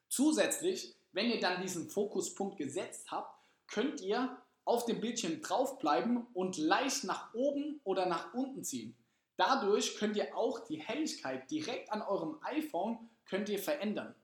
Zusätzlich 0.08 0.96
wenn 1.12 1.30
ihr 1.30 1.38
dann 1.38 1.62
diesen 1.62 1.88
Fokuspunkt 1.88 2.58
gesetzt 2.58 3.12
habt, 3.12 3.38
könnt 3.68 4.00
ihr 4.00 4.36
auf 4.64 4.84
dem 4.84 5.00
Bildschirm 5.00 5.40
draufbleiben 5.40 6.26
und 6.34 6.56
leicht 6.56 7.04
nach 7.04 7.32
oben 7.34 7.80
oder 7.84 8.06
nach 8.06 8.34
unten 8.34 8.64
ziehen. 8.64 8.96
Dadurch 9.36 9.96
könnt 9.96 10.16
ihr 10.16 10.36
auch 10.36 10.60
die 10.60 10.80
Helligkeit 10.80 11.50
direkt 11.50 11.90
an 11.90 12.02
eurem 12.02 12.38
iPhone 12.42 13.10
könnt 13.26 13.48
ihr 13.48 13.58
verändern. 13.58 14.14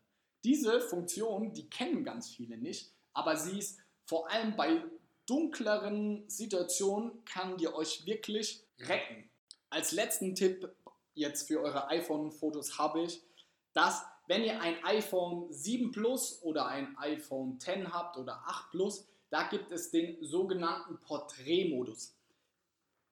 Diese 0.45 0.81
Funktion, 0.81 1.53
die 1.53 1.69
kennen 1.69 2.05
ganz 2.05 2.31
viele 2.31 2.57
nicht, 2.57 2.93
aber 3.13 3.37
sie 3.37 3.59
ist 3.59 3.81
vor 4.05 4.31
allem 4.31 4.57
bei 4.57 4.83
dunkleren 5.27 6.29
Situationen 6.29 7.25
kann 7.25 7.57
die 7.57 7.69
euch 7.69 8.07
wirklich 8.07 8.65
retten. 8.79 9.29
Als 9.69 9.93
letzten 9.93 10.35
Tipp 10.35 10.69
jetzt 11.15 11.49
für 11.49 11.61
eure 11.61 11.89
iPhone-Fotos 11.89 12.79
habe 12.79 13.03
ich, 13.03 13.23
dass 13.73 14.05
wenn 14.27 14.43
ihr 14.43 14.61
ein 14.61 14.83
iPhone 14.85 15.53
7 15.53 15.93
Plus 15.93 16.43
oder 16.43 16.67
ein 16.67 16.97
iPhone 16.99 17.59
10 17.59 17.93
habt 17.93 18.17
oder 18.17 18.43
8 18.47 18.71
Plus, 18.71 19.07
da 19.29 19.45
gibt 19.49 19.71
es 19.71 19.91
den 19.91 20.17
sogenannten 20.25 20.99
Porträtmodus. 21.01 22.15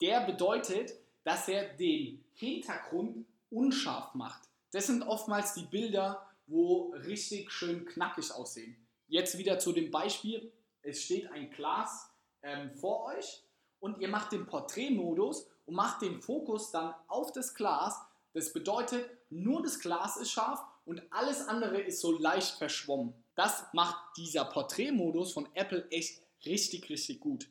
Der 0.01 0.21
bedeutet, 0.21 0.97
dass 1.29 1.47
er 1.47 1.69
den 1.75 2.25
Hintergrund 2.33 3.27
unscharf 3.51 4.15
macht. 4.15 4.49
Das 4.71 4.87
sind 4.87 5.03
oftmals 5.03 5.53
die 5.53 5.67
Bilder, 5.67 6.27
wo 6.47 6.95
richtig 7.05 7.53
schön 7.53 7.85
knackig 7.85 8.33
aussehen. 8.33 8.79
Jetzt 9.09 9.37
wieder 9.37 9.59
zu 9.59 9.75
dem 9.75 9.91
Beispiel. 9.91 10.51
Es 10.81 11.03
steht 11.03 11.31
ein 11.31 11.51
Glas 11.51 12.11
ähm, 12.43 12.71
vor 12.71 13.05
euch 13.15 13.43
und 13.79 14.01
ihr 14.01 14.09
macht 14.09 14.33
den 14.33 14.47
Porträtmodus 14.47 15.47
und 15.67 15.75
macht 15.75 16.01
den 16.01 16.23
Fokus 16.23 16.71
dann 16.71 16.95
auf 17.09 17.31
das 17.31 17.53
Glas. 17.53 18.01
Das 18.33 18.55
bedeutet, 18.55 19.07
nur 19.29 19.63
das 19.63 19.81
Glas 19.81 20.17
ist 20.17 20.31
scharf 20.31 20.63
und 20.87 21.03
alles 21.11 21.47
andere 21.47 21.79
ist 21.79 22.01
so 22.01 22.19
leicht 22.19 22.57
verschwommen. 22.57 23.13
Das 23.35 23.67
macht 23.75 24.17
dieser 24.17 24.47
Porträtmodus 24.47 25.35
von 25.35 25.47
Apple 25.53 25.87
echt 25.91 26.23
richtig, 26.47 26.89
richtig 26.89 27.21
gut. 27.21 27.51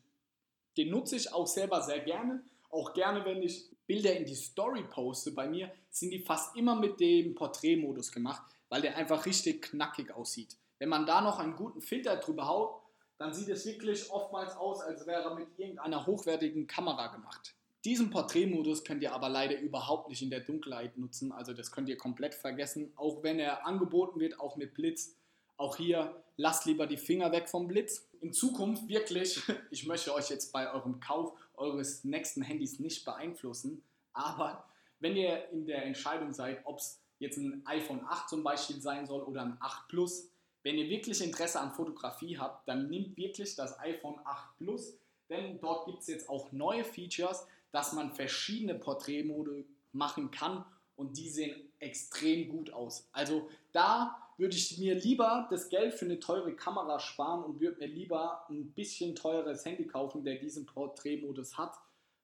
Den 0.77 0.89
nutze 0.89 1.15
ich 1.15 1.31
auch 1.31 1.46
selber 1.46 1.84
sehr 1.84 2.00
gerne. 2.00 2.43
Auch 2.69 2.93
gerne, 2.93 3.24
wenn 3.25 3.41
ich 3.41 3.69
Bilder 3.86 4.15
in 4.15 4.25
die 4.25 4.36
Story 4.36 4.83
poste. 4.83 5.31
Bei 5.31 5.47
mir 5.47 5.71
sind 5.89 6.12
die 6.12 6.19
fast 6.19 6.55
immer 6.55 6.75
mit 6.75 7.00
dem 7.00 7.36
Porträtmodus 7.36 8.12
gemacht, 8.12 8.41
weil 8.69 8.81
der 8.81 8.97
einfach 8.97 9.25
richtig 9.25 9.62
knackig 9.62 10.13
aussieht. 10.13 10.57
Wenn 10.79 10.89
man 10.89 11.05
da 11.05 11.21
noch 11.21 11.39
einen 11.39 11.55
guten 11.55 11.81
Filter 11.81 12.17
drüber 12.17 12.47
haut, 12.47 12.81
dann 13.17 13.33
sieht 13.33 13.50
es 13.50 13.65
wirklich 13.65 14.12
oftmals 14.12 14.55
aus, 14.55 14.81
als 14.81 15.07
wäre 15.07 15.24
er 15.24 15.36
mit 15.36 15.47
irgendeiner 15.57 16.05
hochwertigen 16.05 16.67
Kamera 16.67 17.07
gemacht. 17.07 17.55
Diesen 17.83 18.09
Porträtmodus 18.09 18.83
könnt 18.83 19.01
ihr 19.01 19.13
aber 19.13 19.29
leider 19.29 19.59
überhaupt 19.59 20.09
nicht 20.09 20.21
in 20.21 20.29
der 20.29 20.41
Dunkelheit 20.41 20.97
nutzen. 20.97 21.31
Also 21.31 21.53
das 21.53 21.71
könnt 21.71 21.89
ihr 21.89 21.97
komplett 21.97 22.36
vergessen. 22.36 22.91
Auch 22.95 23.24
wenn 23.24 23.39
er 23.39 23.65
angeboten 23.65 24.19
wird, 24.19 24.39
auch 24.39 24.57
mit 24.57 24.74
Blitz. 24.74 25.15
Auch 25.55 25.77
hier 25.77 26.21
lasst 26.36 26.65
lieber 26.65 26.86
die 26.86 26.97
Finger 26.97 27.31
weg 27.31 27.50
vom 27.50 27.67
Blitz. 27.67 28.07
In 28.19 28.33
Zukunft 28.33 28.88
wirklich, 28.88 29.41
ich 29.71 29.88
möchte 29.88 30.13
euch 30.13 30.29
jetzt 30.29 30.51
bei 30.51 30.71
eurem 30.71 31.00
Kauf 31.00 31.33
eures 31.57 32.03
nächsten 32.03 32.41
Handys 32.41 32.79
nicht 32.79 33.03
beeinflussen, 33.05 33.83
aber 34.13 34.65
wenn 34.99 35.15
ihr 35.15 35.49
in 35.49 35.65
der 35.65 35.85
Entscheidung 35.85 36.33
seid, 36.33 36.61
ob 36.65 36.79
es 36.79 37.01
jetzt 37.19 37.37
ein 37.37 37.61
iPhone 37.65 38.03
8 38.05 38.29
zum 38.29 38.43
Beispiel 38.43 38.81
sein 38.81 39.05
soll 39.05 39.21
oder 39.21 39.41
ein 39.41 39.57
8 39.59 39.87
Plus, 39.87 40.29
wenn 40.63 40.77
ihr 40.77 40.89
wirklich 40.89 41.21
Interesse 41.21 41.59
an 41.59 41.71
Fotografie 41.71 42.37
habt, 42.37 42.67
dann 42.67 42.89
nehmt 42.89 43.15
wirklich 43.17 43.55
das 43.55 43.79
iPhone 43.79 44.19
8 44.23 44.57
Plus, 44.57 44.97
denn 45.29 45.59
dort 45.59 45.85
gibt 45.85 45.99
es 45.99 46.07
jetzt 46.07 46.29
auch 46.29 46.51
neue 46.51 46.83
Features, 46.83 47.45
dass 47.71 47.93
man 47.93 48.13
verschiedene 48.13 48.75
Porträtmode 48.75 49.65
machen 49.91 50.31
kann 50.31 50.65
und 50.95 51.17
die 51.17 51.29
sehen 51.29 51.71
extrem 51.79 52.49
gut 52.49 52.71
aus. 52.71 53.07
Also 53.11 53.49
da 53.71 54.26
würde 54.38 54.56
ich 54.56 54.77
mir 54.77 54.96
lieber 54.96 55.48
das 55.50 55.70
Geld 55.70 55.96
für 55.96 56.06
eine 56.06 56.20
teure 56.20 56.56
Kamera 56.56 57.00
sparen 57.00 57.44
und 57.44 57.60
würde 57.60 57.79
mir 57.79 57.88
lieber 57.88 58.46
ein 58.50 58.72
bisschen 58.72 59.15
teures 59.15 59.65
Handy 59.65 59.88
kaufen, 59.88 60.24
der 60.24 60.36
diesen 60.36 60.65
Porträtmodus 60.65 61.58
hat, 61.58 61.75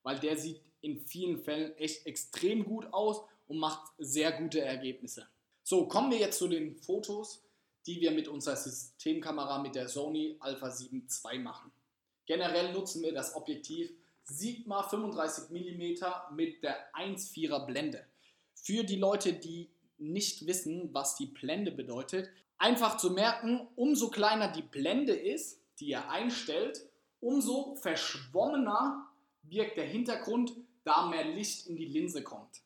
weil 0.02 0.18
der 0.20 0.36
sieht 0.36 0.60
in 0.80 0.98
vielen 0.98 1.38
Fällen 1.38 1.76
echt 1.76 2.06
extrem 2.06 2.64
gut 2.64 2.92
aus 2.92 3.22
und 3.48 3.58
macht 3.58 3.92
sehr 3.98 4.32
gute 4.32 4.60
Ergebnisse. 4.60 5.26
So, 5.62 5.88
kommen 5.88 6.10
wir 6.10 6.18
jetzt 6.18 6.38
zu 6.38 6.46
den 6.46 6.76
Fotos, 6.76 7.42
die 7.86 8.00
wir 8.00 8.12
mit 8.12 8.28
unserer 8.28 8.56
Systemkamera 8.56 9.58
mit 9.58 9.74
der 9.74 9.88
Sony 9.88 10.36
Alpha 10.40 10.70
7 10.70 11.06
II 11.24 11.38
machen. 11.40 11.72
Generell 12.26 12.72
nutzen 12.72 13.02
wir 13.02 13.12
das 13.12 13.34
Objektiv 13.34 13.90
Sigma 14.24 14.82
35 14.82 15.50
mm 15.50 16.34
mit 16.34 16.62
der 16.62 16.92
1,4er 16.94 17.66
Blende. 17.66 18.06
Für 18.54 18.84
die 18.84 18.96
Leute, 18.96 19.34
die 19.34 19.70
nicht 20.12 20.46
wissen, 20.46 20.92
was 20.92 21.16
die 21.16 21.26
Blende 21.26 21.72
bedeutet, 21.72 22.30
einfach 22.58 22.96
zu 22.96 23.10
merken, 23.10 23.66
umso 23.76 24.10
kleiner 24.10 24.48
die 24.48 24.62
Blende 24.62 25.12
ist, 25.12 25.60
die 25.80 25.88
ihr 25.88 26.08
einstellt, 26.08 26.86
umso 27.20 27.76
verschwommener 27.76 29.08
wirkt 29.42 29.76
der 29.76 29.86
Hintergrund, 29.86 30.52
da 30.84 31.06
mehr 31.06 31.24
Licht 31.24 31.66
in 31.66 31.76
die 31.76 31.86
Linse 31.86 32.22
kommt. 32.22 32.62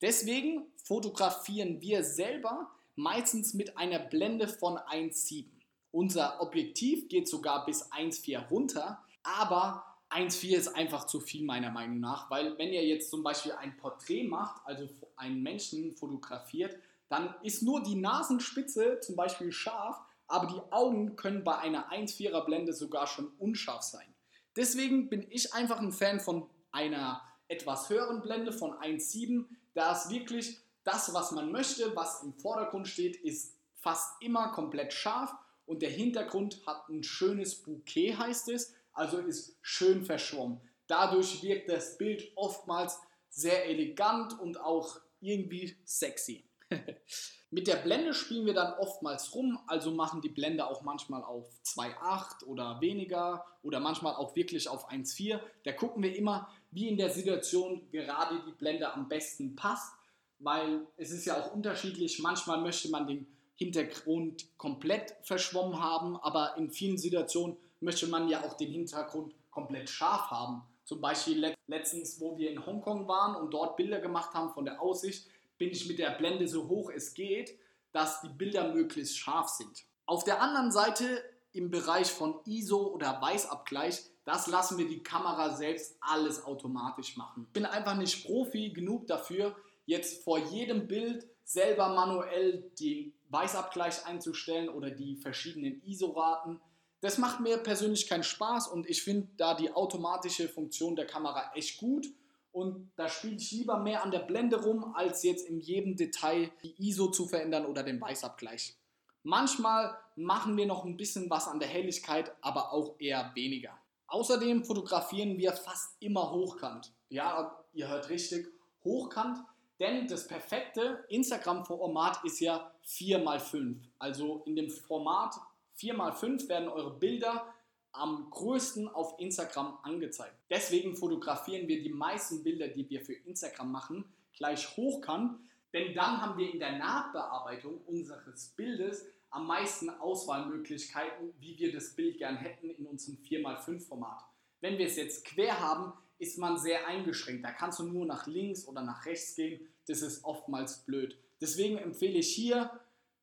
Deswegen 0.00 0.66
fotografieren 0.84 1.80
wir 1.80 2.04
selber 2.04 2.70
meistens 2.94 3.54
mit 3.54 3.76
einer 3.76 3.98
Blende 3.98 4.48
von 4.48 4.76
1,7. 4.76 5.46
Unser 5.90 6.40
Objektiv 6.40 7.08
geht 7.08 7.28
sogar 7.28 7.64
bis 7.64 7.90
1,4 7.92 8.48
runter, 8.48 9.04
aber 9.22 9.87
1,4 10.10 10.56
ist 10.56 10.76
einfach 10.76 11.06
zu 11.06 11.20
viel 11.20 11.44
meiner 11.44 11.70
Meinung 11.70 12.00
nach, 12.00 12.30
weil 12.30 12.56
wenn 12.58 12.72
ihr 12.72 12.84
jetzt 12.84 13.10
zum 13.10 13.22
Beispiel 13.22 13.52
ein 13.52 13.76
Porträt 13.76 14.24
macht, 14.24 14.62
also 14.64 14.88
einen 15.16 15.42
Menschen 15.42 15.92
fotografiert, 15.92 16.76
dann 17.08 17.34
ist 17.42 17.62
nur 17.62 17.82
die 17.82 17.94
Nasenspitze 17.94 19.00
zum 19.00 19.16
Beispiel 19.16 19.52
scharf, 19.52 20.00
aber 20.26 20.46
die 20.46 20.72
Augen 20.72 21.16
können 21.16 21.44
bei 21.44 21.56
einer 21.58 21.90
1,4er 21.92 22.44
Blende 22.44 22.72
sogar 22.72 23.06
schon 23.06 23.28
unscharf 23.38 23.82
sein. 23.82 24.14
Deswegen 24.56 25.08
bin 25.08 25.26
ich 25.30 25.54
einfach 25.54 25.80
ein 25.80 25.92
Fan 25.92 26.20
von 26.20 26.48
einer 26.70 27.22
etwas 27.48 27.88
höheren 27.88 28.20
Blende 28.20 28.52
von 28.52 28.72
1,7, 28.72 29.46
da 29.74 29.92
es 29.92 30.10
wirklich 30.10 30.58
das, 30.84 31.12
was 31.14 31.32
man 31.32 31.52
möchte, 31.52 31.94
was 31.94 32.22
im 32.22 32.34
Vordergrund 32.34 32.88
steht, 32.88 33.16
ist 33.16 33.54
fast 33.74 34.20
immer 34.22 34.48
komplett 34.52 34.92
scharf. 34.92 35.34
Und 35.66 35.82
der 35.82 35.90
Hintergrund 35.90 36.62
hat 36.66 36.88
ein 36.88 37.02
schönes 37.02 37.62
Bouquet, 37.62 38.16
heißt 38.16 38.48
es, 38.48 38.74
also 38.98 39.18
ist 39.18 39.56
schön 39.62 40.04
verschwommen. 40.04 40.60
Dadurch 40.86 41.42
wirkt 41.42 41.68
das 41.70 41.96
Bild 41.98 42.32
oftmals 42.34 42.98
sehr 43.30 43.66
elegant 43.66 44.38
und 44.40 44.60
auch 44.60 45.00
irgendwie 45.20 45.76
sexy. 45.84 46.44
Mit 47.50 47.66
der 47.66 47.76
Blende 47.76 48.12
spielen 48.12 48.44
wir 48.44 48.52
dann 48.52 48.74
oftmals 48.74 49.34
rum, 49.34 49.58
also 49.66 49.90
machen 49.90 50.20
die 50.20 50.28
Blende 50.28 50.66
auch 50.66 50.82
manchmal 50.82 51.22
auf 51.22 51.48
2,8 51.64 52.44
oder 52.44 52.80
weniger 52.82 53.46
oder 53.62 53.80
manchmal 53.80 54.14
auch 54.16 54.36
wirklich 54.36 54.68
auf 54.68 54.90
1,4. 54.90 55.40
Da 55.64 55.72
gucken 55.72 56.02
wir 56.02 56.14
immer, 56.14 56.48
wie 56.70 56.88
in 56.88 56.98
der 56.98 57.10
Situation 57.10 57.90
gerade 57.90 58.42
die 58.46 58.52
Blende 58.52 58.92
am 58.92 59.08
besten 59.08 59.56
passt, 59.56 59.94
weil 60.40 60.86
es 60.98 61.10
ist 61.10 61.24
ja 61.24 61.40
auch 61.40 61.54
unterschiedlich. 61.54 62.18
Manchmal 62.18 62.60
möchte 62.60 62.90
man 62.90 63.06
den 63.06 63.26
Hintergrund 63.56 64.46
komplett 64.58 65.16
verschwommen 65.22 65.80
haben, 65.80 66.16
aber 66.16 66.56
in 66.58 66.70
vielen 66.70 66.98
Situationen 66.98 67.56
möchte 67.80 68.06
man 68.06 68.28
ja 68.28 68.44
auch 68.44 68.54
den 68.54 68.70
Hintergrund 68.70 69.34
komplett 69.50 69.88
scharf 69.88 70.30
haben. 70.30 70.62
Zum 70.84 71.00
Beispiel 71.00 71.54
letztens, 71.66 72.20
wo 72.20 72.38
wir 72.38 72.50
in 72.50 72.64
Hongkong 72.64 73.06
waren 73.08 73.36
und 73.36 73.52
dort 73.52 73.76
Bilder 73.76 74.00
gemacht 74.00 74.34
haben 74.34 74.50
von 74.50 74.64
der 74.64 74.80
Aussicht, 74.80 75.26
bin 75.58 75.70
ich 75.70 75.86
mit 75.88 75.98
der 75.98 76.10
Blende 76.10 76.48
so 76.48 76.68
hoch 76.68 76.90
es 76.90 77.14
geht, 77.14 77.58
dass 77.92 78.20
die 78.20 78.28
Bilder 78.28 78.72
möglichst 78.72 79.18
scharf 79.18 79.48
sind. 79.48 79.84
Auf 80.06 80.24
der 80.24 80.40
anderen 80.40 80.70
Seite 80.70 81.22
im 81.52 81.70
Bereich 81.70 82.10
von 82.10 82.40
ISO 82.46 82.86
oder 82.86 83.20
Weißabgleich, 83.20 84.02
das 84.24 84.46
lassen 84.46 84.78
wir 84.78 84.86
die 84.86 85.02
Kamera 85.02 85.56
selbst 85.56 85.96
alles 86.00 86.44
automatisch 86.44 87.16
machen. 87.16 87.44
Ich 87.46 87.52
bin 87.52 87.66
einfach 87.66 87.96
nicht 87.96 88.24
Profi 88.24 88.70
genug 88.70 89.06
dafür, 89.06 89.56
jetzt 89.86 90.22
vor 90.22 90.38
jedem 90.38 90.86
Bild 90.86 91.26
selber 91.44 91.88
manuell 91.88 92.70
den 92.78 93.14
Weißabgleich 93.30 94.06
einzustellen 94.06 94.68
oder 94.68 94.90
die 94.90 95.16
verschiedenen 95.16 95.82
ISO-Raten. 95.82 96.60
Das 97.00 97.18
macht 97.18 97.40
mir 97.40 97.58
persönlich 97.58 98.08
keinen 98.08 98.24
Spaß 98.24 98.68
und 98.68 98.88
ich 98.88 99.02
finde 99.02 99.28
da 99.36 99.54
die 99.54 99.70
automatische 99.70 100.48
Funktion 100.48 100.96
der 100.96 101.06
Kamera 101.06 101.52
echt 101.54 101.78
gut 101.78 102.06
und 102.50 102.90
da 102.96 103.08
spiele 103.08 103.36
ich 103.36 103.52
lieber 103.52 103.78
mehr 103.78 104.02
an 104.02 104.10
der 104.10 104.20
Blende 104.20 104.60
rum, 104.60 104.94
als 104.96 105.22
jetzt 105.22 105.46
in 105.46 105.60
jedem 105.60 105.96
Detail 105.96 106.50
die 106.62 106.74
ISO 106.78 107.08
zu 107.08 107.26
verändern 107.26 107.66
oder 107.66 107.84
den 107.84 108.00
Weißabgleich. 108.00 108.74
Manchmal 109.22 109.96
machen 110.16 110.56
wir 110.56 110.66
noch 110.66 110.84
ein 110.84 110.96
bisschen 110.96 111.30
was 111.30 111.46
an 111.46 111.60
der 111.60 111.68
Helligkeit, 111.68 112.34
aber 112.40 112.72
auch 112.72 112.96
eher 112.98 113.30
weniger. 113.34 113.78
Außerdem 114.08 114.64
fotografieren 114.64 115.38
wir 115.38 115.52
fast 115.52 115.96
immer 116.00 116.32
hochkant. 116.32 116.92
Ja, 117.10 117.62
ihr 117.74 117.88
hört 117.88 118.08
richtig, 118.08 118.48
hochkant, 118.82 119.38
denn 119.78 120.08
das 120.08 120.26
perfekte 120.26 121.04
Instagram-Format 121.10 122.24
ist 122.24 122.40
ja 122.40 122.72
4x5. 122.86 123.76
Also 123.98 124.42
in 124.46 124.56
dem 124.56 124.70
Format 124.70 125.34
4x5 125.78 126.48
werden 126.48 126.68
eure 126.68 126.98
Bilder 126.98 127.54
am 127.92 128.30
größten 128.30 128.88
auf 128.88 129.18
Instagram 129.18 129.78
angezeigt. 129.82 130.34
Deswegen 130.50 130.96
fotografieren 130.96 131.68
wir 131.68 131.82
die 131.82 131.92
meisten 131.92 132.42
Bilder, 132.42 132.68
die 132.68 132.88
wir 132.88 133.00
für 133.00 133.14
Instagram 133.14 133.72
machen, 133.72 134.04
gleich 134.36 134.76
hochkant, 134.76 135.38
denn 135.72 135.94
dann 135.94 136.20
haben 136.22 136.38
wir 136.38 136.52
in 136.52 136.58
der 136.58 136.78
Nachbearbeitung 136.78 137.78
unseres 137.86 138.48
Bildes 138.56 139.04
am 139.30 139.46
meisten 139.46 139.90
Auswahlmöglichkeiten, 139.90 141.34
wie 141.40 141.58
wir 141.58 141.72
das 141.72 141.94
Bild 141.94 142.18
gern 142.18 142.36
hätten 142.36 142.70
in 142.70 142.86
unserem 142.86 143.18
4x5 143.18 143.86
Format. 143.86 144.24
Wenn 144.60 144.78
wir 144.78 144.86
es 144.86 144.96
jetzt 144.96 145.24
quer 145.24 145.60
haben, 145.60 145.92
ist 146.18 146.38
man 146.38 146.58
sehr 146.58 146.86
eingeschränkt. 146.86 147.44
Da 147.44 147.52
kannst 147.52 147.78
du 147.78 147.84
nur 147.84 148.06
nach 148.06 148.26
links 148.26 148.66
oder 148.66 148.82
nach 148.82 149.06
rechts 149.06 149.36
gehen. 149.36 149.60
Das 149.86 150.02
ist 150.02 150.24
oftmals 150.24 150.84
blöd. 150.84 151.16
Deswegen 151.40 151.78
empfehle 151.78 152.18
ich 152.18 152.34
hier, 152.34 152.70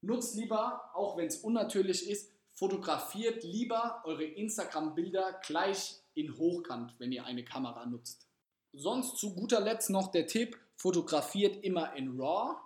nutzt 0.02 0.36
lieber, 0.36 0.92
auch 0.94 1.18
wenn 1.18 1.28
es 1.28 1.38
unnatürlich 1.38 2.10
ist, 2.10 2.32
fotografiert 2.56 3.44
lieber 3.44 4.02
eure 4.06 4.24
Instagram-Bilder 4.24 5.42
gleich 5.46 6.00
in 6.14 6.38
Hochkant, 6.38 6.96
wenn 6.98 7.12
ihr 7.12 7.26
eine 7.26 7.44
Kamera 7.44 7.86
nutzt. 7.86 8.28
Sonst 8.74 9.18
zu 9.18 9.36
guter 9.36 9.60
Letzt 9.60 9.90
noch 9.90 10.12
der 10.12 10.26
Tipp, 10.26 10.58
fotografiert 10.78 11.64
immer 11.64 11.94
in 11.96 12.20
RAW, 12.20 12.58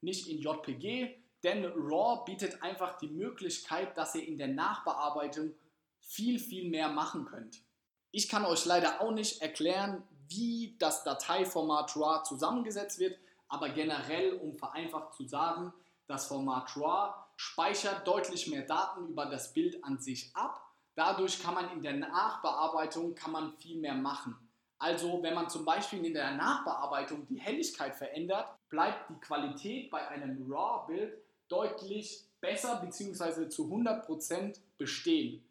nicht 0.00 0.28
in 0.28 0.38
JPG, 0.38 1.14
denn 1.42 1.64
RAW 1.64 2.24
bietet 2.24 2.62
einfach 2.62 2.98
die 2.98 3.08
Möglichkeit, 3.08 3.96
dass 3.96 4.14
ihr 4.14 4.26
in 4.26 4.38
der 4.38 4.48
Nachbearbeitung 4.48 5.54
viel, 6.00 6.38
viel 6.38 6.68
mehr 6.68 6.88
machen 6.88 7.26
könnt. 7.26 7.62
Ich 8.10 8.28
kann 8.28 8.44
euch 8.44 8.64
leider 8.64 9.00
auch 9.00 9.12
nicht 9.12 9.42
erklären, 9.42 10.02
wie 10.28 10.76
das 10.78 11.04
Dateiformat 11.04 11.96
RAW 11.96 12.24
zusammengesetzt 12.24 12.98
wird, 12.98 13.18
aber 13.48 13.68
generell, 13.68 14.34
um 14.34 14.54
vereinfacht 14.54 15.14
zu 15.14 15.24
sagen, 15.26 15.72
das 16.06 16.26
Format 16.26 16.76
RAW 16.76 17.23
speichert 17.44 18.06
deutlich 18.06 18.48
mehr 18.48 18.62
Daten 18.62 19.06
über 19.06 19.26
das 19.26 19.52
Bild 19.52 19.84
an 19.84 19.98
sich 19.98 20.34
ab. 20.34 20.72
Dadurch 20.94 21.42
kann 21.42 21.54
man 21.54 21.70
in 21.72 21.82
der 21.82 21.92
Nachbearbeitung 21.92 23.14
kann 23.14 23.32
man 23.32 23.52
viel 23.58 23.78
mehr 23.78 23.94
machen. 23.94 24.36
Also 24.78 25.22
wenn 25.22 25.34
man 25.34 25.50
zum 25.50 25.64
Beispiel 25.64 26.04
in 26.04 26.14
der 26.14 26.32
Nachbearbeitung 26.32 27.26
die 27.26 27.38
Helligkeit 27.38 27.94
verändert, 27.94 28.48
bleibt 28.70 29.10
die 29.10 29.20
Qualität 29.20 29.90
bei 29.90 30.08
einem 30.08 30.50
RAW-Bild 30.50 31.18
deutlich 31.48 32.24
besser 32.40 32.76
bzw. 32.76 33.48
zu 33.48 33.66
100% 33.66 34.58
bestehen. 34.78 35.44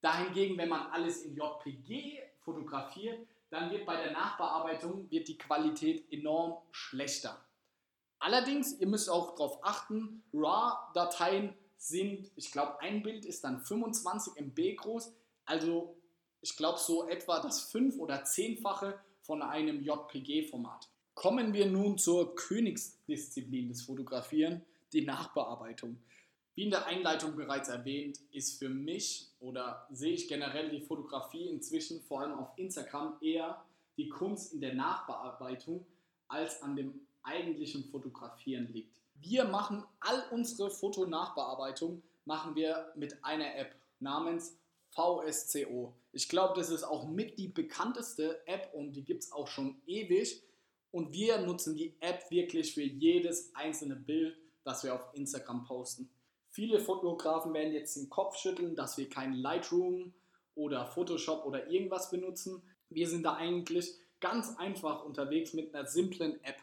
Dahingegen, 0.00 0.58
wenn 0.58 0.68
man 0.68 0.90
alles 0.90 1.22
in 1.22 1.34
JPG 1.34 2.20
fotografiert, 2.40 3.26
dann 3.50 3.70
wird 3.70 3.86
bei 3.86 3.96
der 3.96 4.12
Nachbearbeitung 4.12 5.10
wird 5.10 5.26
die 5.28 5.38
Qualität 5.38 6.12
enorm 6.12 6.58
schlechter. 6.70 7.40
Allerdings, 8.18 8.78
ihr 8.78 8.86
müsst 8.86 9.08
auch 9.08 9.36
darauf 9.36 9.64
achten, 9.64 10.22
RAW-Dateien 10.32 11.54
sind, 11.76 12.30
ich 12.34 12.50
glaube, 12.50 12.80
ein 12.80 13.02
Bild 13.02 13.24
ist 13.24 13.44
dann 13.44 13.60
25 13.60 14.36
MB 14.36 14.76
groß, 14.76 15.12
also 15.44 15.96
ich 16.40 16.56
glaube 16.56 16.78
so 16.78 17.08
etwa 17.08 17.40
das 17.40 17.62
fünf- 17.62 17.98
oder 17.98 18.24
zehnfache 18.24 18.98
von 19.22 19.42
einem 19.42 19.82
JPG-Format. 19.82 20.88
Kommen 21.14 21.52
wir 21.52 21.66
nun 21.66 21.98
zur 21.98 22.34
Königsdisziplin 22.34 23.68
des 23.68 23.82
Fotografieren, 23.82 24.62
die 24.92 25.04
Nachbearbeitung. 25.04 25.98
Wie 26.54 26.64
in 26.64 26.70
der 26.70 26.86
Einleitung 26.86 27.36
bereits 27.36 27.68
erwähnt, 27.68 28.18
ist 28.32 28.58
für 28.58 28.68
mich 28.68 29.28
oder 29.38 29.86
sehe 29.90 30.14
ich 30.14 30.28
generell 30.28 30.70
die 30.70 30.80
Fotografie 30.80 31.48
inzwischen 31.48 32.02
vor 32.02 32.20
allem 32.20 32.38
auf 32.38 32.48
Instagram 32.56 33.16
eher 33.20 33.64
die 33.96 34.08
Kunst 34.08 34.52
in 34.52 34.60
der 34.60 34.74
Nachbearbeitung 34.74 35.86
als 36.28 36.62
an 36.62 36.76
dem 36.76 37.00
eigentlichen 37.28 37.84
Fotografieren 37.84 38.66
liegt. 38.72 38.96
Wir 39.20 39.44
machen 39.44 39.84
all 40.00 40.24
unsere 40.32 40.70
Fotonachbearbeitung 40.70 42.02
machen 42.24 42.54
wir 42.54 42.92
mit 42.94 43.24
einer 43.24 43.56
App 43.56 43.74
namens 44.00 44.58
VSCO. 44.90 45.94
Ich 46.12 46.28
glaube, 46.28 46.54
das 46.56 46.70
ist 46.70 46.84
auch 46.84 47.08
mit 47.08 47.38
die 47.38 47.48
bekannteste 47.48 48.46
App 48.46 48.70
und 48.74 48.92
die 48.92 49.04
gibt 49.04 49.24
es 49.24 49.32
auch 49.32 49.48
schon 49.48 49.80
ewig. 49.86 50.42
Und 50.90 51.12
wir 51.12 51.40
nutzen 51.40 51.76
die 51.76 51.94
App 52.00 52.30
wirklich 52.30 52.74
für 52.74 52.82
jedes 52.82 53.54
einzelne 53.54 53.96
Bild, 53.96 54.36
das 54.64 54.84
wir 54.84 54.94
auf 54.94 55.06
Instagram 55.12 55.64
posten. 55.64 56.10
Viele 56.50 56.80
Fotografen 56.80 57.52
werden 57.52 57.72
jetzt 57.72 57.96
den 57.96 58.08
Kopf 58.08 58.36
schütteln, 58.36 58.74
dass 58.74 58.96
wir 58.96 59.08
kein 59.08 59.34
Lightroom 59.34 60.14
oder 60.54 60.86
Photoshop 60.86 61.44
oder 61.44 61.68
irgendwas 61.68 62.10
benutzen. 62.10 62.62
Wir 62.88 63.08
sind 63.08 63.22
da 63.22 63.34
eigentlich 63.36 63.94
ganz 64.20 64.56
einfach 64.56 65.04
unterwegs 65.04 65.52
mit 65.52 65.74
einer 65.74 65.86
simplen 65.86 66.42
App. 66.42 66.56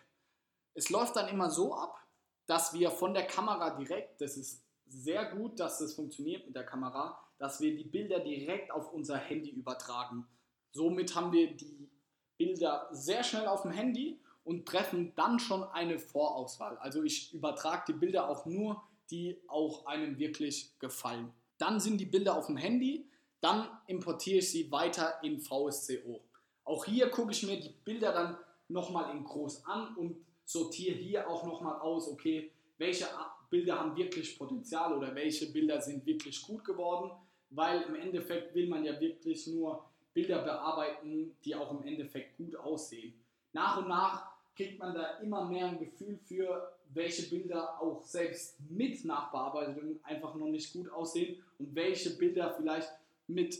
Es 0.75 0.89
läuft 0.89 1.15
dann 1.15 1.29
immer 1.29 1.49
so 1.49 1.73
ab, 1.73 1.97
dass 2.45 2.73
wir 2.73 2.91
von 2.91 3.13
der 3.13 3.25
Kamera 3.25 3.71
direkt, 3.71 4.21
das 4.21 4.37
ist 4.37 4.63
sehr 4.87 5.25
gut, 5.31 5.59
dass 5.59 5.79
das 5.79 5.93
funktioniert 5.93 6.45
mit 6.45 6.55
der 6.55 6.65
Kamera, 6.65 7.17
dass 7.37 7.59
wir 7.59 7.75
die 7.75 7.85
Bilder 7.85 8.19
direkt 8.19 8.71
auf 8.71 8.93
unser 8.93 9.17
Handy 9.17 9.49
übertragen. 9.49 10.27
Somit 10.71 11.15
haben 11.15 11.31
wir 11.31 11.55
die 11.55 11.89
Bilder 12.37 12.87
sehr 12.91 13.23
schnell 13.23 13.47
auf 13.47 13.63
dem 13.63 13.71
Handy 13.71 14.19
und 14.43 14.67
treffen 14.67 15.13
dann 15.15 15.39
schon 15.39 15.63
eine 15.63 15.97
Vorauswahl. 15.97 16.77
Also 16.77 17.03
ich 17.03 17.33
übertrage 17.33 17.85
die 17.87 17.97
Bilder 17.97 18.29
auch 18.29 18.45
nur, 18.45 18.83
die 19.09 19.41
auch 19.47 19.85
einem 19.85 20.19
wirklich 20.19 20.77
gefallen. 20.79 21.33
Dann 21.57 21.79
sind 21.79 21.99
die 21.99 22.05
Bilder 22.05 22.37
auf 22.37 22.47
dem 22.47 22.57
Handy, 22.57 23.09
dann 23.41 23.67
importiere 23.87 24.39
ich 24.39 24.51
sie 24.51 24.71
weiter 24.71 25.23
in 25.23 25.39
VSCO. 25.39 26.21
Auch 26.63 26.85
hier 26.85 27.09
gucke 27.09 27.31
ich 27.31 27.43
mir 27.43 27.59
die 27.59 27.69
Bilder 27.69 28.11
dann 28.11 28.37
nochmal 28.67 29.15
in 29.15 29.23
groß 29.23 29.65
an 29.65 29.95
und 29.95 30.25
sortiere 30.45 30.95
hier 30.95 31.29
auch 31.29 31.45
nochmal 31.45 31.79
aus, 31.79 32.07
okay, 32.07 32.51
welche 32.77 33.05
Bilder 33.49 33.79
haben 33.79 33.95
wirklich 33.95 34.37
Potenzial 34.37 34.97
oder 34.97 35.13
welche 35.15 35.51
Bilder 35.51 35.81
sind 35.81 36.05
wirklich 36.05 36.41
gut 36.41 36.63
geworden, 36.63 37.11
weil 37.49 37.81
im 37.83 37.95
Endeffekt 37.95 38.53
will 38.53 38.67
man 38.67 38.83
ja 38.83 38.99
wirklich 38.99 39.47
nur 39.47 39.85
Bilder 40.13 40.43
bearbeiten, 40.43 41.35
die 41.43 41.55
auch 41.55 41.71
im 41.71 41.85
Endeffekt 41.85 42.37
gut 42.37 42.55
aussehen. 42.55 43.13
Nach 43.53 43.77
und 43.77 43.87
nach 43.87 44.35
kriegt 44.55 44.79
man 44.79 44.93
da 44.93 45.17
immer 45.19 45.45
mehr 45.45 45.67
ein 45.67 45.79
Gefühl 45.79 46.17
für, 46.25 46.71
welche 46.93 47.29
Bilder 47.29 47.81
auch 47.81 48.01
selbst 48.03 48.55
mit 48.69 49.03
Nachbearbeitung 49.03 49.99
einfach 50.03 50.35
noch 50.35 50.47
nicht 50.47 50.71
gut 50.71 50.89
aussehen 50.89 51.43
und 51.59 51.75
welche 51.75 52.11
Bilder 52.11 52.53
vielleicht 52.55 52.89
mit 53.27 53.57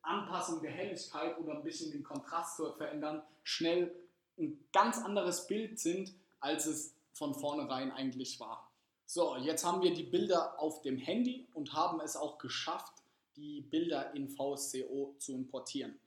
Anpassung 0.00 0.62
der 0.62 0.70
Helligkeit 0.70 1.38
oder 1.38 1.54
ein 1.54 1.62
bisschen 1.62 1.92
den 1.92 2.02
Kontrast 2.02 2.56
zu 2.56 2.72
verändern, 2.72 3.22
schnell 3.42 3.94
ein 4.38 4.58
ganz 4.72 4.98
anderes 4.98 5.46
Bild 5.46 5.78
sind, 5.78 6.14
als 6.40 6.66
es 6.66 6.94
von 7.12 7.34
vornherein 7.34 7.90
eigentlich 7.90 8.38
war. 8.40 8.70
So, 9.06 9.36
jetzt 9.36 9.64
haben 9.64 9.82
wir 9.82 9.94
die 9.94 10.02
Bilder 10.02 10.60
auf 10.60 10.82
dem 10.82 10.98
Handy 10.98 11.48
und 11.54 11.72
haben 11.72 12.00
es 12.00 12.16
auch 12.16 12.38
geschafft, 12.38 12.92
die 13.36 13.62
Bilder 13.62 14.14
in 14.14 14.28
VSCO 14.28 15.14
zu 15.18 15.32
importieren. 15.32 15.98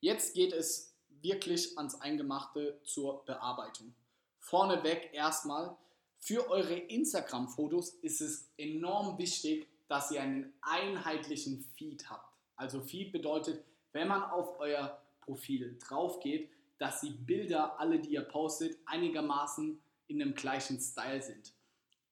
Jetzt 0.00 0.34
geht 0.34 0.52
es 0.52 0.94
wirklich 1.08 1.76
ans 1.78 2.00
Eingemachte 2.00 2.80
zur 2.84 3.24
Bearbeitung. 3.24 3.94
Vorneweg 4.40 5.10
erstmal, 5.12 5.76
für 6.18 6.48
eure 6.50 6.74
Instagram-Fotos 6.74 7.90
ist 8.02 8.20
es 8.20 8.50
enorm 8.56 9.18
wichtig, 9.18 9.68
dass 9.88 10.10
ihr 10.10 10.20
einen 10.20 10.52
einheitlichen 10.60 11.62
Feed 11.76 12.10
habt. 12.10 12.32
Also 12.56 12.80
Feed 12.80 13.12
bedeutet, 13.12 13.64
wenn 13.92 14.08
man 14.08 14.22
auf 14.24 14.58
euer 14.58 15.00
Profil 15.20 15.78
drauf 15.78 16.20
geht, 16.20 16.50
dass 16.78 17.00
die 17.00 17.10
Bilder, 17.10 17.78
alle 17.78 17.98
die 17.98 18.10
ihr 18.10 18.22
postet, 18.22 18.78
einigermaßen 18.86 19.80
in 20.06 20.18
dem 20.18 20.34
gleichen 20.34 20.80
Style 20.80 21.22
sind. 21.22 21.52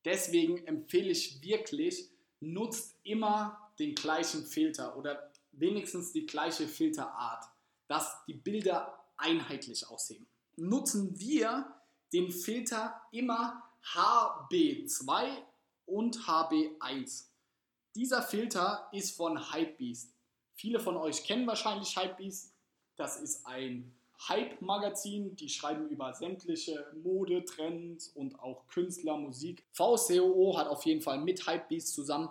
Deswegen 0.04 0.64
empfehle 0.66 1.10
ich 1.10 1.42
wirklich, 1.42 2.10
nutzt 2.40 2.96
immer 3.02 3.72
den 3.78 3.94
gleichen 3.94 4.44
Filter 4.44 4.96
oder 4.96 5.32
wenigstens 5.52 6.12
die 6.12 6.26
gleiche 6.26 6.68
Filterart, 6.68 7.44
dass 7.88 8.24
die 8.26 8.34
Bilder 8.34 8.98
einheitlich 9.16 9.88
aussehen. 9.88 10.26
Nutzen 10.56 11.18
wir 11.18 11.72
den 12.12 12.30
Filter 12.30 13.00
immer 13.10 13.62
HB2 13.94 15.28
und 15.86 16.18
HB1. 16.18 17.26
Dieser 17.94 18.22
Filter 18.22 18.88
ist 18.92 19.16
von 19.16 19.52
Hypebeast. 19.52 20.12
Viele 20.54 20.80
von 20.80 20.96
euch 20.96 21.24
kennen 21.24 21.46
wahrscheinlich 21.46 21.96
Hypebeast. 21.96 22.52
Das 22.96 23.20
ist 23.20 23.46
ein 23.46 23.94
Hype-Magazin, 24.28 25.36
die 25.36 25.48
schreiben 25.48 25.88
über 25.88 26.12
sämtliche 26.14 26.86
Modetrends 27.02 28.08
und 28.08 28.38
auch 28.40 28.66
Künstler, 28.68 29.16
Musik. 29.16 29.64
VSCOO 29.72 30.56
hat 30.56 30.68
auf 30.68 30.84
jeden 30.84 31.02
Fall 31.02 31.20
mit 31.20 31.46
Hypebeast 31.46 31.94
zusammen 31.94 32.28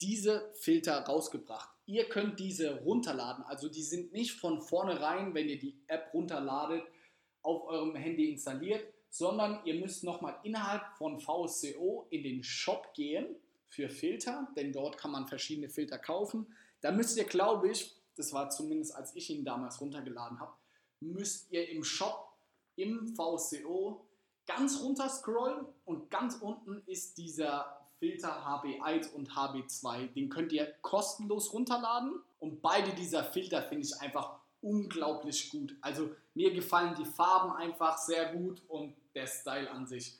diese 0.00 0.52
Filter 0.54 1.00
rausgebracht. 1.00 1.70
Ihr 1.86 2.08
könnt 2.08 2.40
diese 2.40 2.82
runterladen, 2.82 3.44
also 3.44 3.68
die 3.68 3.82
sind 3.82 4.12
nicht 4.12 4.32
von 4.32 4.60
vornherein, 4.60 5.34
wenn 5.34 5.48
ihr 5.48 5.58
die 5.58 5.78
App 5.86 6.10
runterladet, 6.12 6.82
auf 7.42 7.64
eurem 7.68 7.94
Handy 7.94 8.30
installiert, 8.30 8.84
sondern 9.08 9.60
ihr 9.64 9.74
müsst 9.74 10.02
nochmal 10.04 10.36
innerhalb 10.42 10.82
von 10.98 11.20
VSCO 11.20 12.06
in 12.10 12.24
den 12.24 12.42
Shop 12.42 12.92
gehen 12.94 13.36
für 13.68 13.88
Filter, 13.88 14.48
denn 14.56 14.72
dort 14.72 14.98
kann 14.98 15.12
man 15.12 15.28
verschiedene 15.28 15.68
Filter 15.68 15.98
kaufen. 15.98 16.46
Da 16.80 16.90
müsst 16.90 17.16
ihr, 17.16 17.24
glaube 17.24 17.70
ich, 17.70 17.94
das 18.16 18.32
war 18.32 18.50
zumindest 18.50 18.94
als 18.94 19.14
ich 19.14 19.30
ihn 19.30 19.44
damals 19.44 19.80
runtergeladen 19.80 20.40
habe, 20.40 20.52
müsst 21.12 21.50
ihr 21.50 21.68
im 21.68 21.84
Shop 21.84 22.32
im 22.76 23.08
VCO 23.08 24.06
ganz 24.46 24.80
runter 24.82 25.08
scrollen 25.08 25.66
und 25.84 26.10
ganz 26.10 26.36
unten 26.36 26.82
ist 26.86 27.18
dieser 27.18 27.76
Filter 27.98 28.46
HB1 28.46 29.12
und 29.12 29.30
HB2. 29.30 30.12
Den 30.12 30.28
könnt 30.28 30.52
ihr 30.52 30.66
kostenlos 30.82 31.52
runterladen 31.52 32.20
und 32.38 32.62
beide 32.62 32.94
dieser 32.94 33.24
Filter 33.24 33.62
finde 33.62 33.86
ich 33.86 34.00
einfach 34.00 34.38
unglaublich 34.60 35.50
gut. 35.50 35.76
Also 35.80 36.10
mir 36.34 36.52
gefallen 36.52 36.94
die 36.94 37.04
Farben 37.04 37.52
einfach 37.52 37.98
sehr 37.98 38.34
gut 38.34 38.62
und 38.68 38.94
der 39.14 39.26
Style 39.26 39.70
an 39.70 39.86
sich. 39.86 40.18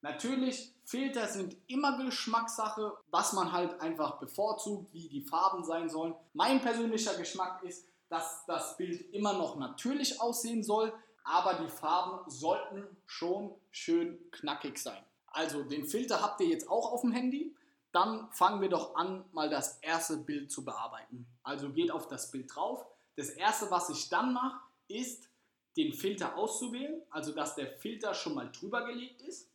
Natürlich, 0.00 0.72
Filter 0.84 1.26
sind 1.26 1.56
immer 1.66 2.02
Geschmackssache, 2.02 2.96
was 3.10 3.32
man 3.32 3.52
halt 3.52 3.80
einfach 3.80 4.18
bevorzugt, 4.18 4.92
wie 4.92 5.08
die 5.08 5.22
Farben 5.22 5.64
sein 5.64 5.88
sollen. 5.90 6.14
Mein 6.34 6.60
persönlicher 6.60 7.14
Geschmack 7.14 7.62
ist, 7.64 7.84
dass 8.08 8.44
das 8.46 8.76
Bild 8.76 9.12
immer 9.12 9.34
noch 9.34 9.56
natürlich 9.56 10.20
aussehen 10.20 10.62
soll, 10.62 10.92
aber 11.24 11.54
die 11.54 11.68
Farben 11.68 12.28
sollten 12.30 12.84
schon 13.06 13.54
schön 13.70 14.18
knackig 14.30 14.78
sein. 14.78 15.02
Also 15.26 15.62
den 15.62 15.84
Filter 15.84 16.22
habt 16.22 16.40
ihr 16.40 16.48
jetzt 16.48 16.68
auch 16.68 16.90
auf 16.90 17.02
dem 17.02 17.12
Handy. 17.12 17.54
Dann 17.92 18.30
fangen 18.32 18.60
wir 18.60 18.68
doch 18.68 18.94
an, 18.94 19.24
mal 19.32 19.50
das 19.50 19.78
erste 19.78 20.16
Bild 20.18 20.50
zu 20.50 20.64
bearbeiten. 20.64 21.26
Also 21.42 21.70
geht 21.70 21.90
auf 21.90 22.08
das 22.08 22.30
Bild 22.30 22.54
drauf. 22.54 22.84
Das 23.16 23.30
erste, 23.30 23.70
was 23.70 23.90
ich 23.90 24.08
dann 24.08 24.32
mache, 24.32 24.58
ist 24.88 25.28
den 25.76 25.92
Filter 25.92 26.36
auszuwählen, 26.36 27.02
also 27.10 27.32
dass 27.32 27.54
der 27.54 27.66
Filter 27.78 28.14
schon 28.14 28.34
mal 28.34 28.50
drüber 28.50 28.84
gelegt 28.84 29.22
ist. 29.22 29.50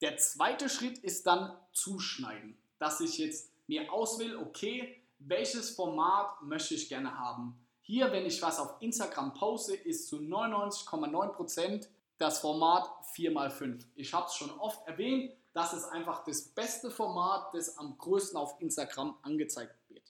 Der 0.00 0.16
zweite 0.16 0.68
Schritt 0.68 0.98
ist 0.98 1.26
dann 1.26 1.56
zuschneiden, 1.72 2.56
dass 2.78 3.00
ich 3.00 3.18
jetzt 3.18 3.50
mir 3.66 3.92
auswähle, 3.92 4.38
okay, 4.38 5.02
welches 5.18 5.70
Format 5.70 6.42
möchte 6.42 6.74
ich 6.74 6.88
gerne 6.88 7.18
haben. 7.18 7.59
Hier, 7.90 8.12
wenn 8.12 8.24
ich 8.24 8.40
was 8.40 8.60
auf 8.60 8.76
Instagram 8.78 9.34
poste, 9.34 9.74
ist 9.74 10.06
zu 10.06 10.18
99,9% 10.18 11.88
das 12.18 12.38
Format 12.38 12.88
4x5. 13.16 13.84
Ich 13.96 14.14
habe 14.14 14.28
es 14.28 14.34
schon 14.36 14.52
oft 14.60 14.86
erwähnt, 14.86 15.32
das 15.54 15.72
ist 15.72 15.86
einfach 15.86 16.22
das 16.22 16.42
beste 16.42 16.92
Format, 16.92 17.52
das 17.52 17.78
am 17.78 17.98
größten 17.98 18.38
auf 18.38 18.60
Instagram 18.60 19.18
angezeigt 19.22 19.74
wird. 19.88 20.04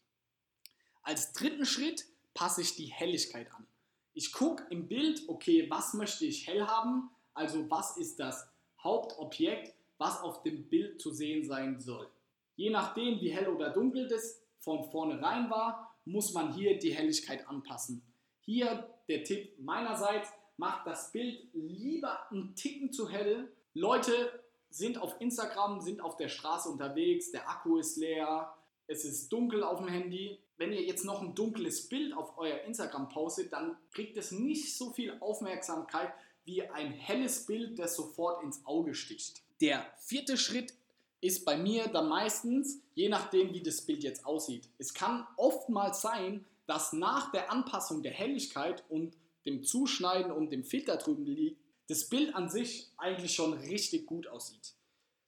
Als 1.00 1.32
dritten 1.32 1.64
Schritt 1.64 2.04
passe 2.34 2.60
ich 2.60 2.76
die 2.76 2.84
Helligkeit 2.84 3.50
an. 3.54 3.66
Ich 4.12 4.34
gucke 4.34 4.66
im 4.68 4.86
Bild, 4.86 5.22
okay, 5.26 5.70
was 5.70 5.94
möchte 5.94 6.26
ich 6.26 6.46
hell 6.46 6.66
haben? 6.66 7.08
Also 7.32 7.70
was 7.70 7.96
ist 7.96 8.20
das 8.20 8.46
Hauptobjekt, 8.84 9.74
was 9.96 10.20
auf 10.20 10.42
dem 10.42 10.68
Bild 10.68 11.00
zu 11.00 11.12
sehen 11.12 11.46
sein 11.46 11.80
soll. 11.80 12.10
Je 12.56 12.68
nachdem, 12.68 13.22
wie 13.22 13.32
hell 13.32 13.48
oder 13.48 13.70
dunkel 13.70 14.06
das 14.06 14.42
von 14.58 14.84
vornherein 14.84 15.48
war, 15.48 15.89
muss 16.10 16.32
man 16.32 16.52
hier 16.52 16.78
die 16.78 16.94
Helligkeit 16.94 17.48
anpassen. 17.48 18.02
Hier 18.40 18.88
der 19.08 19.24
Tipp 19.24 19.58
meinerseits, 19.58 20.28
macht 20.56 20.86
das 20.86 21.10
Bild 21.10 21.48
lieber 21.54 22.30
einen 22.30 22.54
Ticken 22.54 22.92
zu 22.92 23.08
hell. 23.08 23.50
Leute 23.72 24.44
sind 24.68 24.98
auf 24.98 25.18
Instagram, 25.20 25.80
sind 25.80 26.02
auf 26.02 26.16
der 26.16 26.28
Straße 26.28 26.68
unterwegs, 26.68 27.30
der 27.30 27.48
Akku 27.48 27.78
ist 27.78 27.96
leer, 27.96 28.54
es 28.86 29.04
ist 29.04 29.32
dunkel 29.32 29.64
auf 29.64 29.78
dem 29.78 29.88
Handy. 29.88 30.38
Wenn 30.58 30.72
ihr 30.72 30.82
jetzt 30.82 31.04
noch 31.04 31.22
ein 31.22 31.34
dunkles 31.34 31.88
Bild 31.88 32.12
auf 32.12 32.36
euer 32.36 32.60
Instagram 32.64 33.08
postet, 33.08 33.52
dann 33.52 33.76
kriegt 33.92 34.18
es 34.18 34.32
nicht 34.32 34.76
so 34.76 34.92
viel 34.92 35.16
Aufmerksamkeit 35.20 36.12
wie 36.44 36.62
ein 36.62 36.92
helles 36.92 37.46
Bild, 37.46 37.78
das 37.78 37.96
sofort 37.96 38.42
ins 38.44 38.64
Auge 38.66 38.94
sticht. 38.94 39.42
Der 39.62 39.86
vierte 39.98 40.36
Schritt 40.36 40.74
ist 41.20 41.44
bei 41.44 41.56
mir 41.56 41.88
dann 41.88 42.08
meistens, 42.08 42.80
je 42.94 43.08
nachdem 43.08 43.52
wie 43.52 43.62
das 43.62 43.82
Bild 43.82 44.02
jetzt 44.02 44.24
aussieht. 44.24 44.68
Es 44.78 44.94
kann 44.94 45.26
oftmals 45.36 46.00
sein, 46.00 46.44
dass 46.66 46.92
nach 46.92 47.30
der 47.32 47.50
Anpassung 47.50 48.02
der 48.02 48.12
Helligkeit 48.12 48.84
und 48.88 49.16
dem 49.44 49.64
Zuschneiden 49.64 50.32
und 50.32 50.50
dem 50.50 50.64
Filter 50.64 50.96
drüben 50.96 51.26
liegt, 51.26 51.60
das 51.88 52.08
Bild 52.08 52.34
an 52.34 52.48
sich 52.48 52.90
eigentlich 52.96 53.34
schon 53.34 53.54
richtig 53.54 54.06
gut 54.06 54.28
aussieht. 54.28 54.74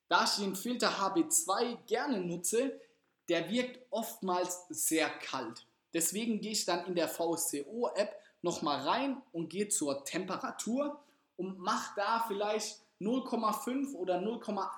Da 0.09 0.25
ich 0.25 0.43
den 0.43 0.55
Filter 0.55 0.91
HB2 0.91 1.79
gerne 1.87 2.21
nutze, 2.21 2.79
der 3.29 3.51
wirkt 3.51 3.81
oftmals 3.91 4.67
sehr 4.69 5.09
kalt. 5.09 5.67
Deswegen 5.95 6.41
gehe 6.41 6.53
ich 6.53 6.65
dann 6.65 6.87
in 6.87 6.95
der 6.95 7.09
VSCO-App 7.09 8.15
nochmal 8.43 8.87
rein 8.87 9.23
und 9.33 9.49
gehe 9.49 9.69
zur 9.69 10.05
Temperatur 10.05 11.03
und 11.37 11.59
mache 11.59 11.93
da 11.97 12.25
vielleicht 12.29 12.81
0,5 13.01 13.95
oder 13.95 14.19
0,8 14.21 14.69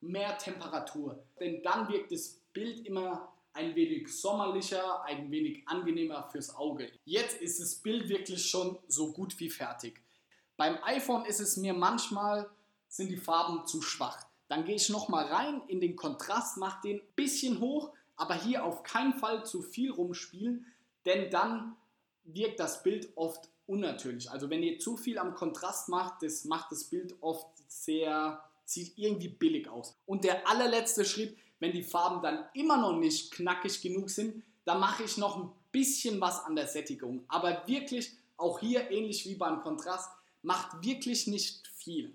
mehr 0.00 0.36
Temperatur. 0.38 1.22
Denn 1.40 1.62
dann 1.62 1.88
wirkt 1.88 2.12
das 2.12 2.40
Bild 2.52 2.86
immer 2.86 3.32
ein 3.52 3.74
wenig 3.74 4.08
sommerlicher, 4.08 5.02
ein 5.04 5.30
wenig 5.30 5.66
angenehmer 5.66 6.28
fürs 6.30 6.54
Auge. 6.54 6.90
Jetzt 7.04 7.40
ist 7.40 7.60
das 7.60 7.74
Bild 7.76 8.08
wirklich 8.08 8.48
schon 8.48 8.78
so 8.86 9.12
gut 9.12 9.38
wie 9.40 9.50
fertig. 9.50 10.00
Beim 10.56 10.78
iPhone 10.84 11.24
ist 11.24 11.40
es 11.40 11.56
mir 11.56 11.74
manchmal, 11.74 12.48
sind 12.88 13.10
die 13.10 13.16
Farben 13.16 13.66
zu 13.66 13.82
schwach. 13.82 14.24
Dann 14.48 14.64
gehe 14.64 14.76
ich 14.76 14.88
nochmal 14.88 15.26
rein 15.26 15.62
in 15.68 15.80
den 15.80 15.94
Kontrast, 15.96 16.56
mache 16.56 16.80
den 16.82 17.00
ein 17.00 17.06
bisschen 17.14 17.60
hoch, 17.60 17.92
aber 18.16 18.34
hier 18.34 18.64
auf 18.64 18.82
keinen 18.82 19.14
Fall 19.14 19.44
zu 19.44 19.62
viel 19.62 19.90
rumspielen, 19.90 20.66
denn 21.04 21.30
dann 21.30 21.76
wirkt 22.24 22.60
das 22.60 22.82
Bild 22.82 23.08
oft 23.14 23.48
unnatürlich. 23.66 24.30
Also 24.30 24.50
wenn 24.50 24.62
ihr 24.62 24.78
zu 24.78 24.96
viel 24.96 25.18
am 25.18 25.34
Kontrast 25.34 25.88
macht, 25.88 26.22
das 26.22 26.44
macht 26.44 26.72
das 26.72 26.84
Bild 26.84 27.14
oft 27.20 27.46
sehr, 27.68 28.42
sieht 28.68 28.96
irgendwie 28.96 29.28
billig 29.28 29.68
aus. 29.68 29.96
Und 30.06 30.24
der 30.24 30.48
allerletzte 30.48 31.04
Schritt, 31.04 31.36
wenn 31.58 31.72
die 31.72 31.82
Farben 31.82 32.22
dann 32.22 32.46
immer 32.54 32.76
noch 32.76 32.96
nicht 32.96 33.32
knackig 33.32 33.80
genug 33.80 34.10
sind, 34.10 34.42
dann 34.64 34.80
mache 34.80 35.04
ich 35.04 35.16
noch 35.16 35.36
ein 35.36 35.50
bisschen 35.72 36.20
was 36.20 36.44
an 36.44 36.54
der 36.54 36.66
Sättigung. 36.66 37.24
Aber 37.28 37.62
wirklich, 37.66 38.12
auch 38.36 38.60
hier 38.60 38.90
ähnlich 38.90 39.26
wie 39.26 39.34
beim 39.34 39.62
Kontrast, 39.62 40.10
macht 40.42 40.84
wirklich 40.84 41.26
nicht 41.26 41.66
viel. 41.68 42.14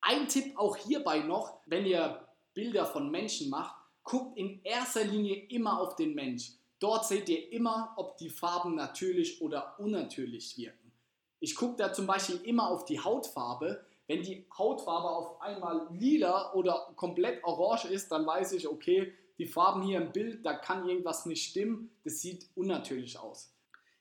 Ein 0.00 0.28
Tipp 0.28 0.56
auch 0.56 0.76
hierbei 0.76 1.20
noch, 1.20 1.60
wenn 1.66 1.86
ihr 1.86 2.26
Bilder 2.52 2.86
von 2.86 3.10
Menschen 3.10 3.50
macht, 3.50 3.74
guckt 4.02 4.36
in 4.36 4.60
erster 4.62 5.04
Linie 5.04 5.46
immer 5.48 5.80
auf 5.80 5.96
den 5.96 6.14
Mensch. 6.14 6.52
Dort 6.78 7.06
seht 7.06 7.28
ihr 7.28 7.52
immer, 7.52 7.94
ob 7.96 8.16
die 8.18 8.28
Farben 8.28 8.74
natürlich 8.74 9.40
oder 9.40 9.78
unnatürlich 9.78 10.56
wirken. 10.58 10.92
Ich 11.40 11.54
gucke 11.54 11.76
da 11.76 11.92
zum 11.92 12.06
Beispiel 12.06 12.36
immer 12.44 12.68
auf 12.70 12.84
die 12.84 13.00
Hautfarbe. 13.00 13.84
Wenn 14.06 14.22
die 14.22 14.46
Hautfarbe 14.56 15.08
auf 15.10 15.40
einmal 15.40 15.88
lila 15.90 16.52
oder 16.52 16.92
komplett 16.96 17.42
orange 17.44 17.86
ist, 17.86 18.10
dann 18.12 18.26
weiß 18.26 18.52
ich, 18.52 18.68
okay, 18.68 19.12
die 19.38 19.46
Farben 19.46 19.82
hier 19.82 20.00
im 20.00 20.12
Bild, 20.12 20.46
da 20.46 20.54
kann 20.54 20.88
irgendwas 20.88 21.26
nicht 21.26 21.50
stimmen. 21.50 21.90
Das 22.04 22.20
sieht 22.20 22.48
unnatürlich 22.54 23.18
aus. 23.18 23.52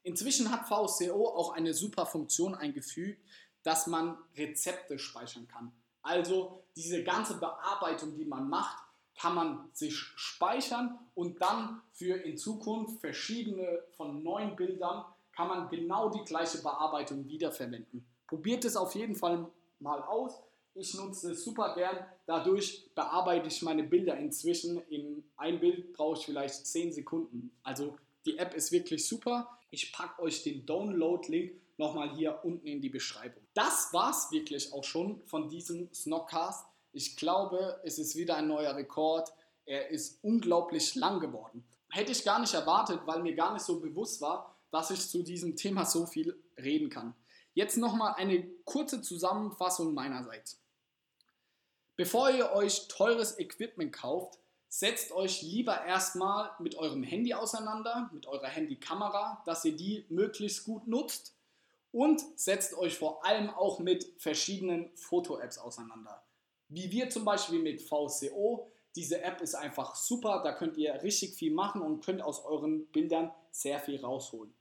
Inzwischen 0.04 0.52
hat 0.52 0.68
VSCO 0.68 1.28
auch 1.28 1.54
eine 1.54 1.74
super 1.74 2.06
Funktion 2.06 2.54
eingefügt, 2.56 3.20
dass 3.64 3.88
man 3.88 4.18
Rezepte 4.38 5.00
speichern 5.00 5.48
kann. 5.48 5.72
Also 6.04 6.64
diese 6.76 7.04
ganze 7.04 7.40
Bearbeitung, 7.40 8.16
die 8.16 8.26
man 8.26 8.48
macht, 8.48 8.78
kann 9.18 9.34
man 9.34 9.70
sich 9.74 9.96
speichern 9.96 11.00
und 11.16 11.42
dann 11.42 11.82
für 11.92 12.16
in 12.16 12.38
Zukunft 12.38 13.02
verschiedene 13.02 13.82
von 13.98 14.22
neuen 14.22 14.56
Bildern 14.56 15.06
kann 15.32 15.48
man 15.48 15.70
genau 15.70 16.10
die 16.10 16.24
gleiche 16.24 16.62
Bearbeitung 16.62 17.28
wiederverwenden. 17.28 18.06
Probiert 18.28 18.66
es 18.66 18.76
auf 18.76 18.94
jeden 18.94 19.16
Fall 19.16 19.50
mal 19.80 20.02
aus. 20.04 20.42
Ich 20.74 20.94
nutze 20.94 21.32
es 21.32 21.44
super 21.44 21.74
gern. 21.74 22.06
Dadurch 22.26 22.90
bearbeite 22.96 23.48
ich 23.48 23.62
meine 23.62 23.84
Bilder 23.84 24.18
inzwischen. 24.18 24.82
In 24.90 25.24
ein 25.38 25.60
Bild 25.60 25.94
brauche 25.94 26.20
ich 26.20 26.26
vielleicht 26.26 26.68
10 26.68 26.92
Sekunden. 26.92 27.52
Also 27.64 27.96
die 28.26 28.38
App 28.38 28.54
ist 28.54 28.72
wirklich 28.72 29.08
super. 29.08 29.58
Ich 29.70 29.94
packe 29.94 30.22
euch 30.22 30.44
den 30.44 30.66
Download-Link 30.66 31.54
nochmal 31.78 32.16
hier 32.16 32.40
unten 32.44 32.68
in 32.68 32.82
die 32.82 32.90
Beschreibung. 32.90 33.44
Das 33.54 33.90
war's 33.94 34.32
wirklich 34.32 34.74
auch 34.74 34.84
schon 34.84 35.22
von 35.28 35.50
diesem 35.50 35.94
Snockcast. 35.94 36.66
Ich 36.92 37.16
glaube, 37.16 37.80
es 37.84 38.00
ist 38.00 38.16
wieder 38.16 38.36
ein 38.38 38.48
neuer 38.48 38.76
Rekord. 38.76 39.30
Er 39.66 39.90
ist 39.90 40.24
unglaublich 40.24 40.96
lang 40.96 41.20
geworden. 41.20 41.66
Hätte 41.90 42.12
ich 42.12 42.24
gar 42.24 42.40
nicht 42.40 42.54
erwartet, 42.54 43.02
weil 43.06 43.22
mir 43.22 43.36
gar 43.36 43.54
nicht 43.54 43.64
so 43.64 43.80
bewusst 43.80 44.22
war, 44.22 44.56
dass 44.72 44.92
ich 44.92 45.08
zu 45.08 45.24
diesem 45.24 45.56
Thema 45.56 45.86
so 45.86 46.06
viel 46.06 46.38
reden 46.58 46.90
kann. 46.90 47.16
Jetzt 47.56 47.78
nochmal 47.78 48.16
eine 48.18 48.44
kurze 48.66 49.02
Zusammenfassung 49.02 49.94
meinerseits. 49.94 50.62
Bevor 51.96 52.30
ihr 52.30 52.52
euch 52.52 52.90
teures 52.90 53.40
Equipment 53.40 53.94
kauft, 53.94 54.38
setzt 54.68 55.14
euch 55.14 55.42
lieber 55.42 55.86
erstmal 55.86 56.52
mit 56.60 56.76
eurem 56.76 57.02
Handy 57.02 57.34
auseinander, 57.34 58.10
mit 58.14 58.28
eurer 58.28 58.48
Handykamera, 58.50 59.42
dass 59.46 59.64
ihr 59.64 59.74
die 59.74 60.06
möglichst 60.10 60.66
gut 60.66 60.86
nutzt 60.86 61.34
und 61.94 62.22
setzt 62.38 62.74
euch 62.74 62.98
vor 62.98 63.26
allem 63.26 63.50
auch 63.50 63.80
mit 63.80 64.06
verschiedenen 64.18 64.92
Foto-Apps 64.98 65.58
auseinander. 65.58 66.22
Wie 66.68 66.92
wir 66.92 67.10
zum 67.10 67.24
Beispiel 67.24 67.62
mit 67.62 67.82
VCO. 67.82 68.70
Diese 68.98 69.22
App 69.22 69.42
ist 69.42 69.56
einfach 69.56 69.96
super, 69.96 70.42
da 70.44 70.52
könnt 70.52 70.78
ihr 70.78 70.94
richtig 71.04 71.36
viel 71.36 71.54
machen 71.54 71.82
und 71.82 72.04
könnt 72.04 72.22
aus 72.22 72.44
euren 72.44 72.86
Bildern 72.88 73.32
sehr 73.52 73.80
viel 73.80 74.00
rausholen. 74.00 74.54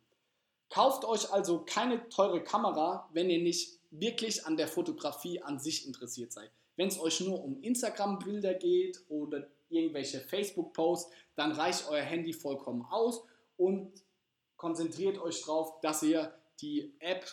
Kauft 0.75 1.05
euch 1.05 1.33
also 1.33 1.61
keine 1.65 2.09
teure 2.09 2.43
Kamera, 2.43 3.09
wenn 3.13 3.31
ihr 3.31 3.41
nicht 3.41 3.79
wirklich 3.93 4.45
an 4.45 4.57
der 4.57 4.67
Fotografie 4.67 5.41
an 5.41 5.61
sich 5.61 5.87
interessiert 5.87 6.33
seid. 6.33 6.51
Wenn 6.75 6.89
es 6.89 6.99
euch 6.99 7.21
nur 7.21 7.45
um 7.45 7.63
Instagram-Bilder 7.63 8.55
geht 8.55 9.01
oder 9.09 9.47
irgendwelche 9.69 10.19
Facebook-Posts, 10.19 11.13
dann 11.37 11.53
reicht 11.53 11.89
euer 11.89 12.03
Handy 12.03 12.33
vollkommen 12.33 12.85
aus 12.91 13.23
und 13.57 13.93
konzentriert 14.57 15.19
euch 15.19 15.43
darauf, 15.43 15.81
dass 15.81 16.03
ihr 16.03 16.35
die 16.61 16.93
App, 16.99 17.25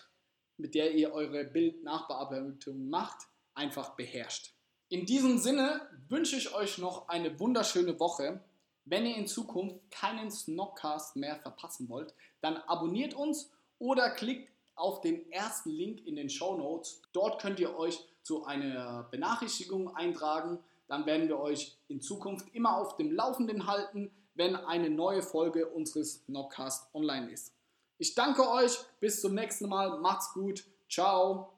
mit 0.58 0.76
der 0.76 0.94
ihr 0.94 1.12
eure 1.12 1.44
Bildnachbearbeitung 1.44 2.90
macht, 2.90 3.28
einfach 3.56 3.96
beherrscht. 3.96 4.54
In 4.90 5.08
diesem 5.08 5.40
Sinne 5.40 5.82
wünsche 6.10 6.36
ich 6.36 6.54
euch 6.54 6.78
noch 6.78 7.08
eine 7.08 7.40
wunderschöne 7.40 8.00
Woche. 8.00 8.44
Wenn 8.86 9.06
ihr 9.06 9.15
in 9.15 9.28
Zukunft 9.28 9.80
keinen 9.91 10.32
Snockcast 10.32 11.15
mehr 11.15 11.36
verpassen 11.38 11.88
wollt, 11.89 12.13
dann 12.41 12.58
abonniert 12.58 13.13
uns 13.13 13.52
oder 13.80 14.10
klickt 14.10 14.52
auf 14.76 15.02
den 15.02 15.32
ersten 15.32 15.70
Link 15.70 16.06
in 16.06 16.15
den 16.15 16.30
Show 16.30 16.58
Notes. 16.58 17.02
Dort 17.13 17.41
könnt 17.41 17.60
ihr 17.60 17.78
euch 17.78 18.04
zu 18.24 18.46
einer 18.46 19.04
Benachrichtigung 19.12 19.96
eintragen. 19.96 20.60
Dann 20.88 21.06
werden 21.06 21.28
wir 21.28 21.39
euch 21.39 21.78
in 21.88 22.02
Zukunft 22.02 22.54
immer 22.54 22.78
auf 22.78 22.98
dem 22.98 23.12
Laufenden 23.12 23.67
halten, 23.67 24.12
wenn 24.36 24.56
eine 24.56 24.89
neue 24.89 25.22
Folge 25.22 25.67
unseres 25.67 26.26
Snockcast 26.26 26.94
online 26.94 27.32
ist. 27.32 27.54
Ich 27.98 28.15
danke 28.15 28.50
euch, 28.50 28.78
bis 29.00 29.22
zum 29.22 29.36
nächsten 29.36 29.70
Mal, 29.70 30.00
macht's 30.00 30.34
gut, 30.34 30.65
ciao. 30.89 31.50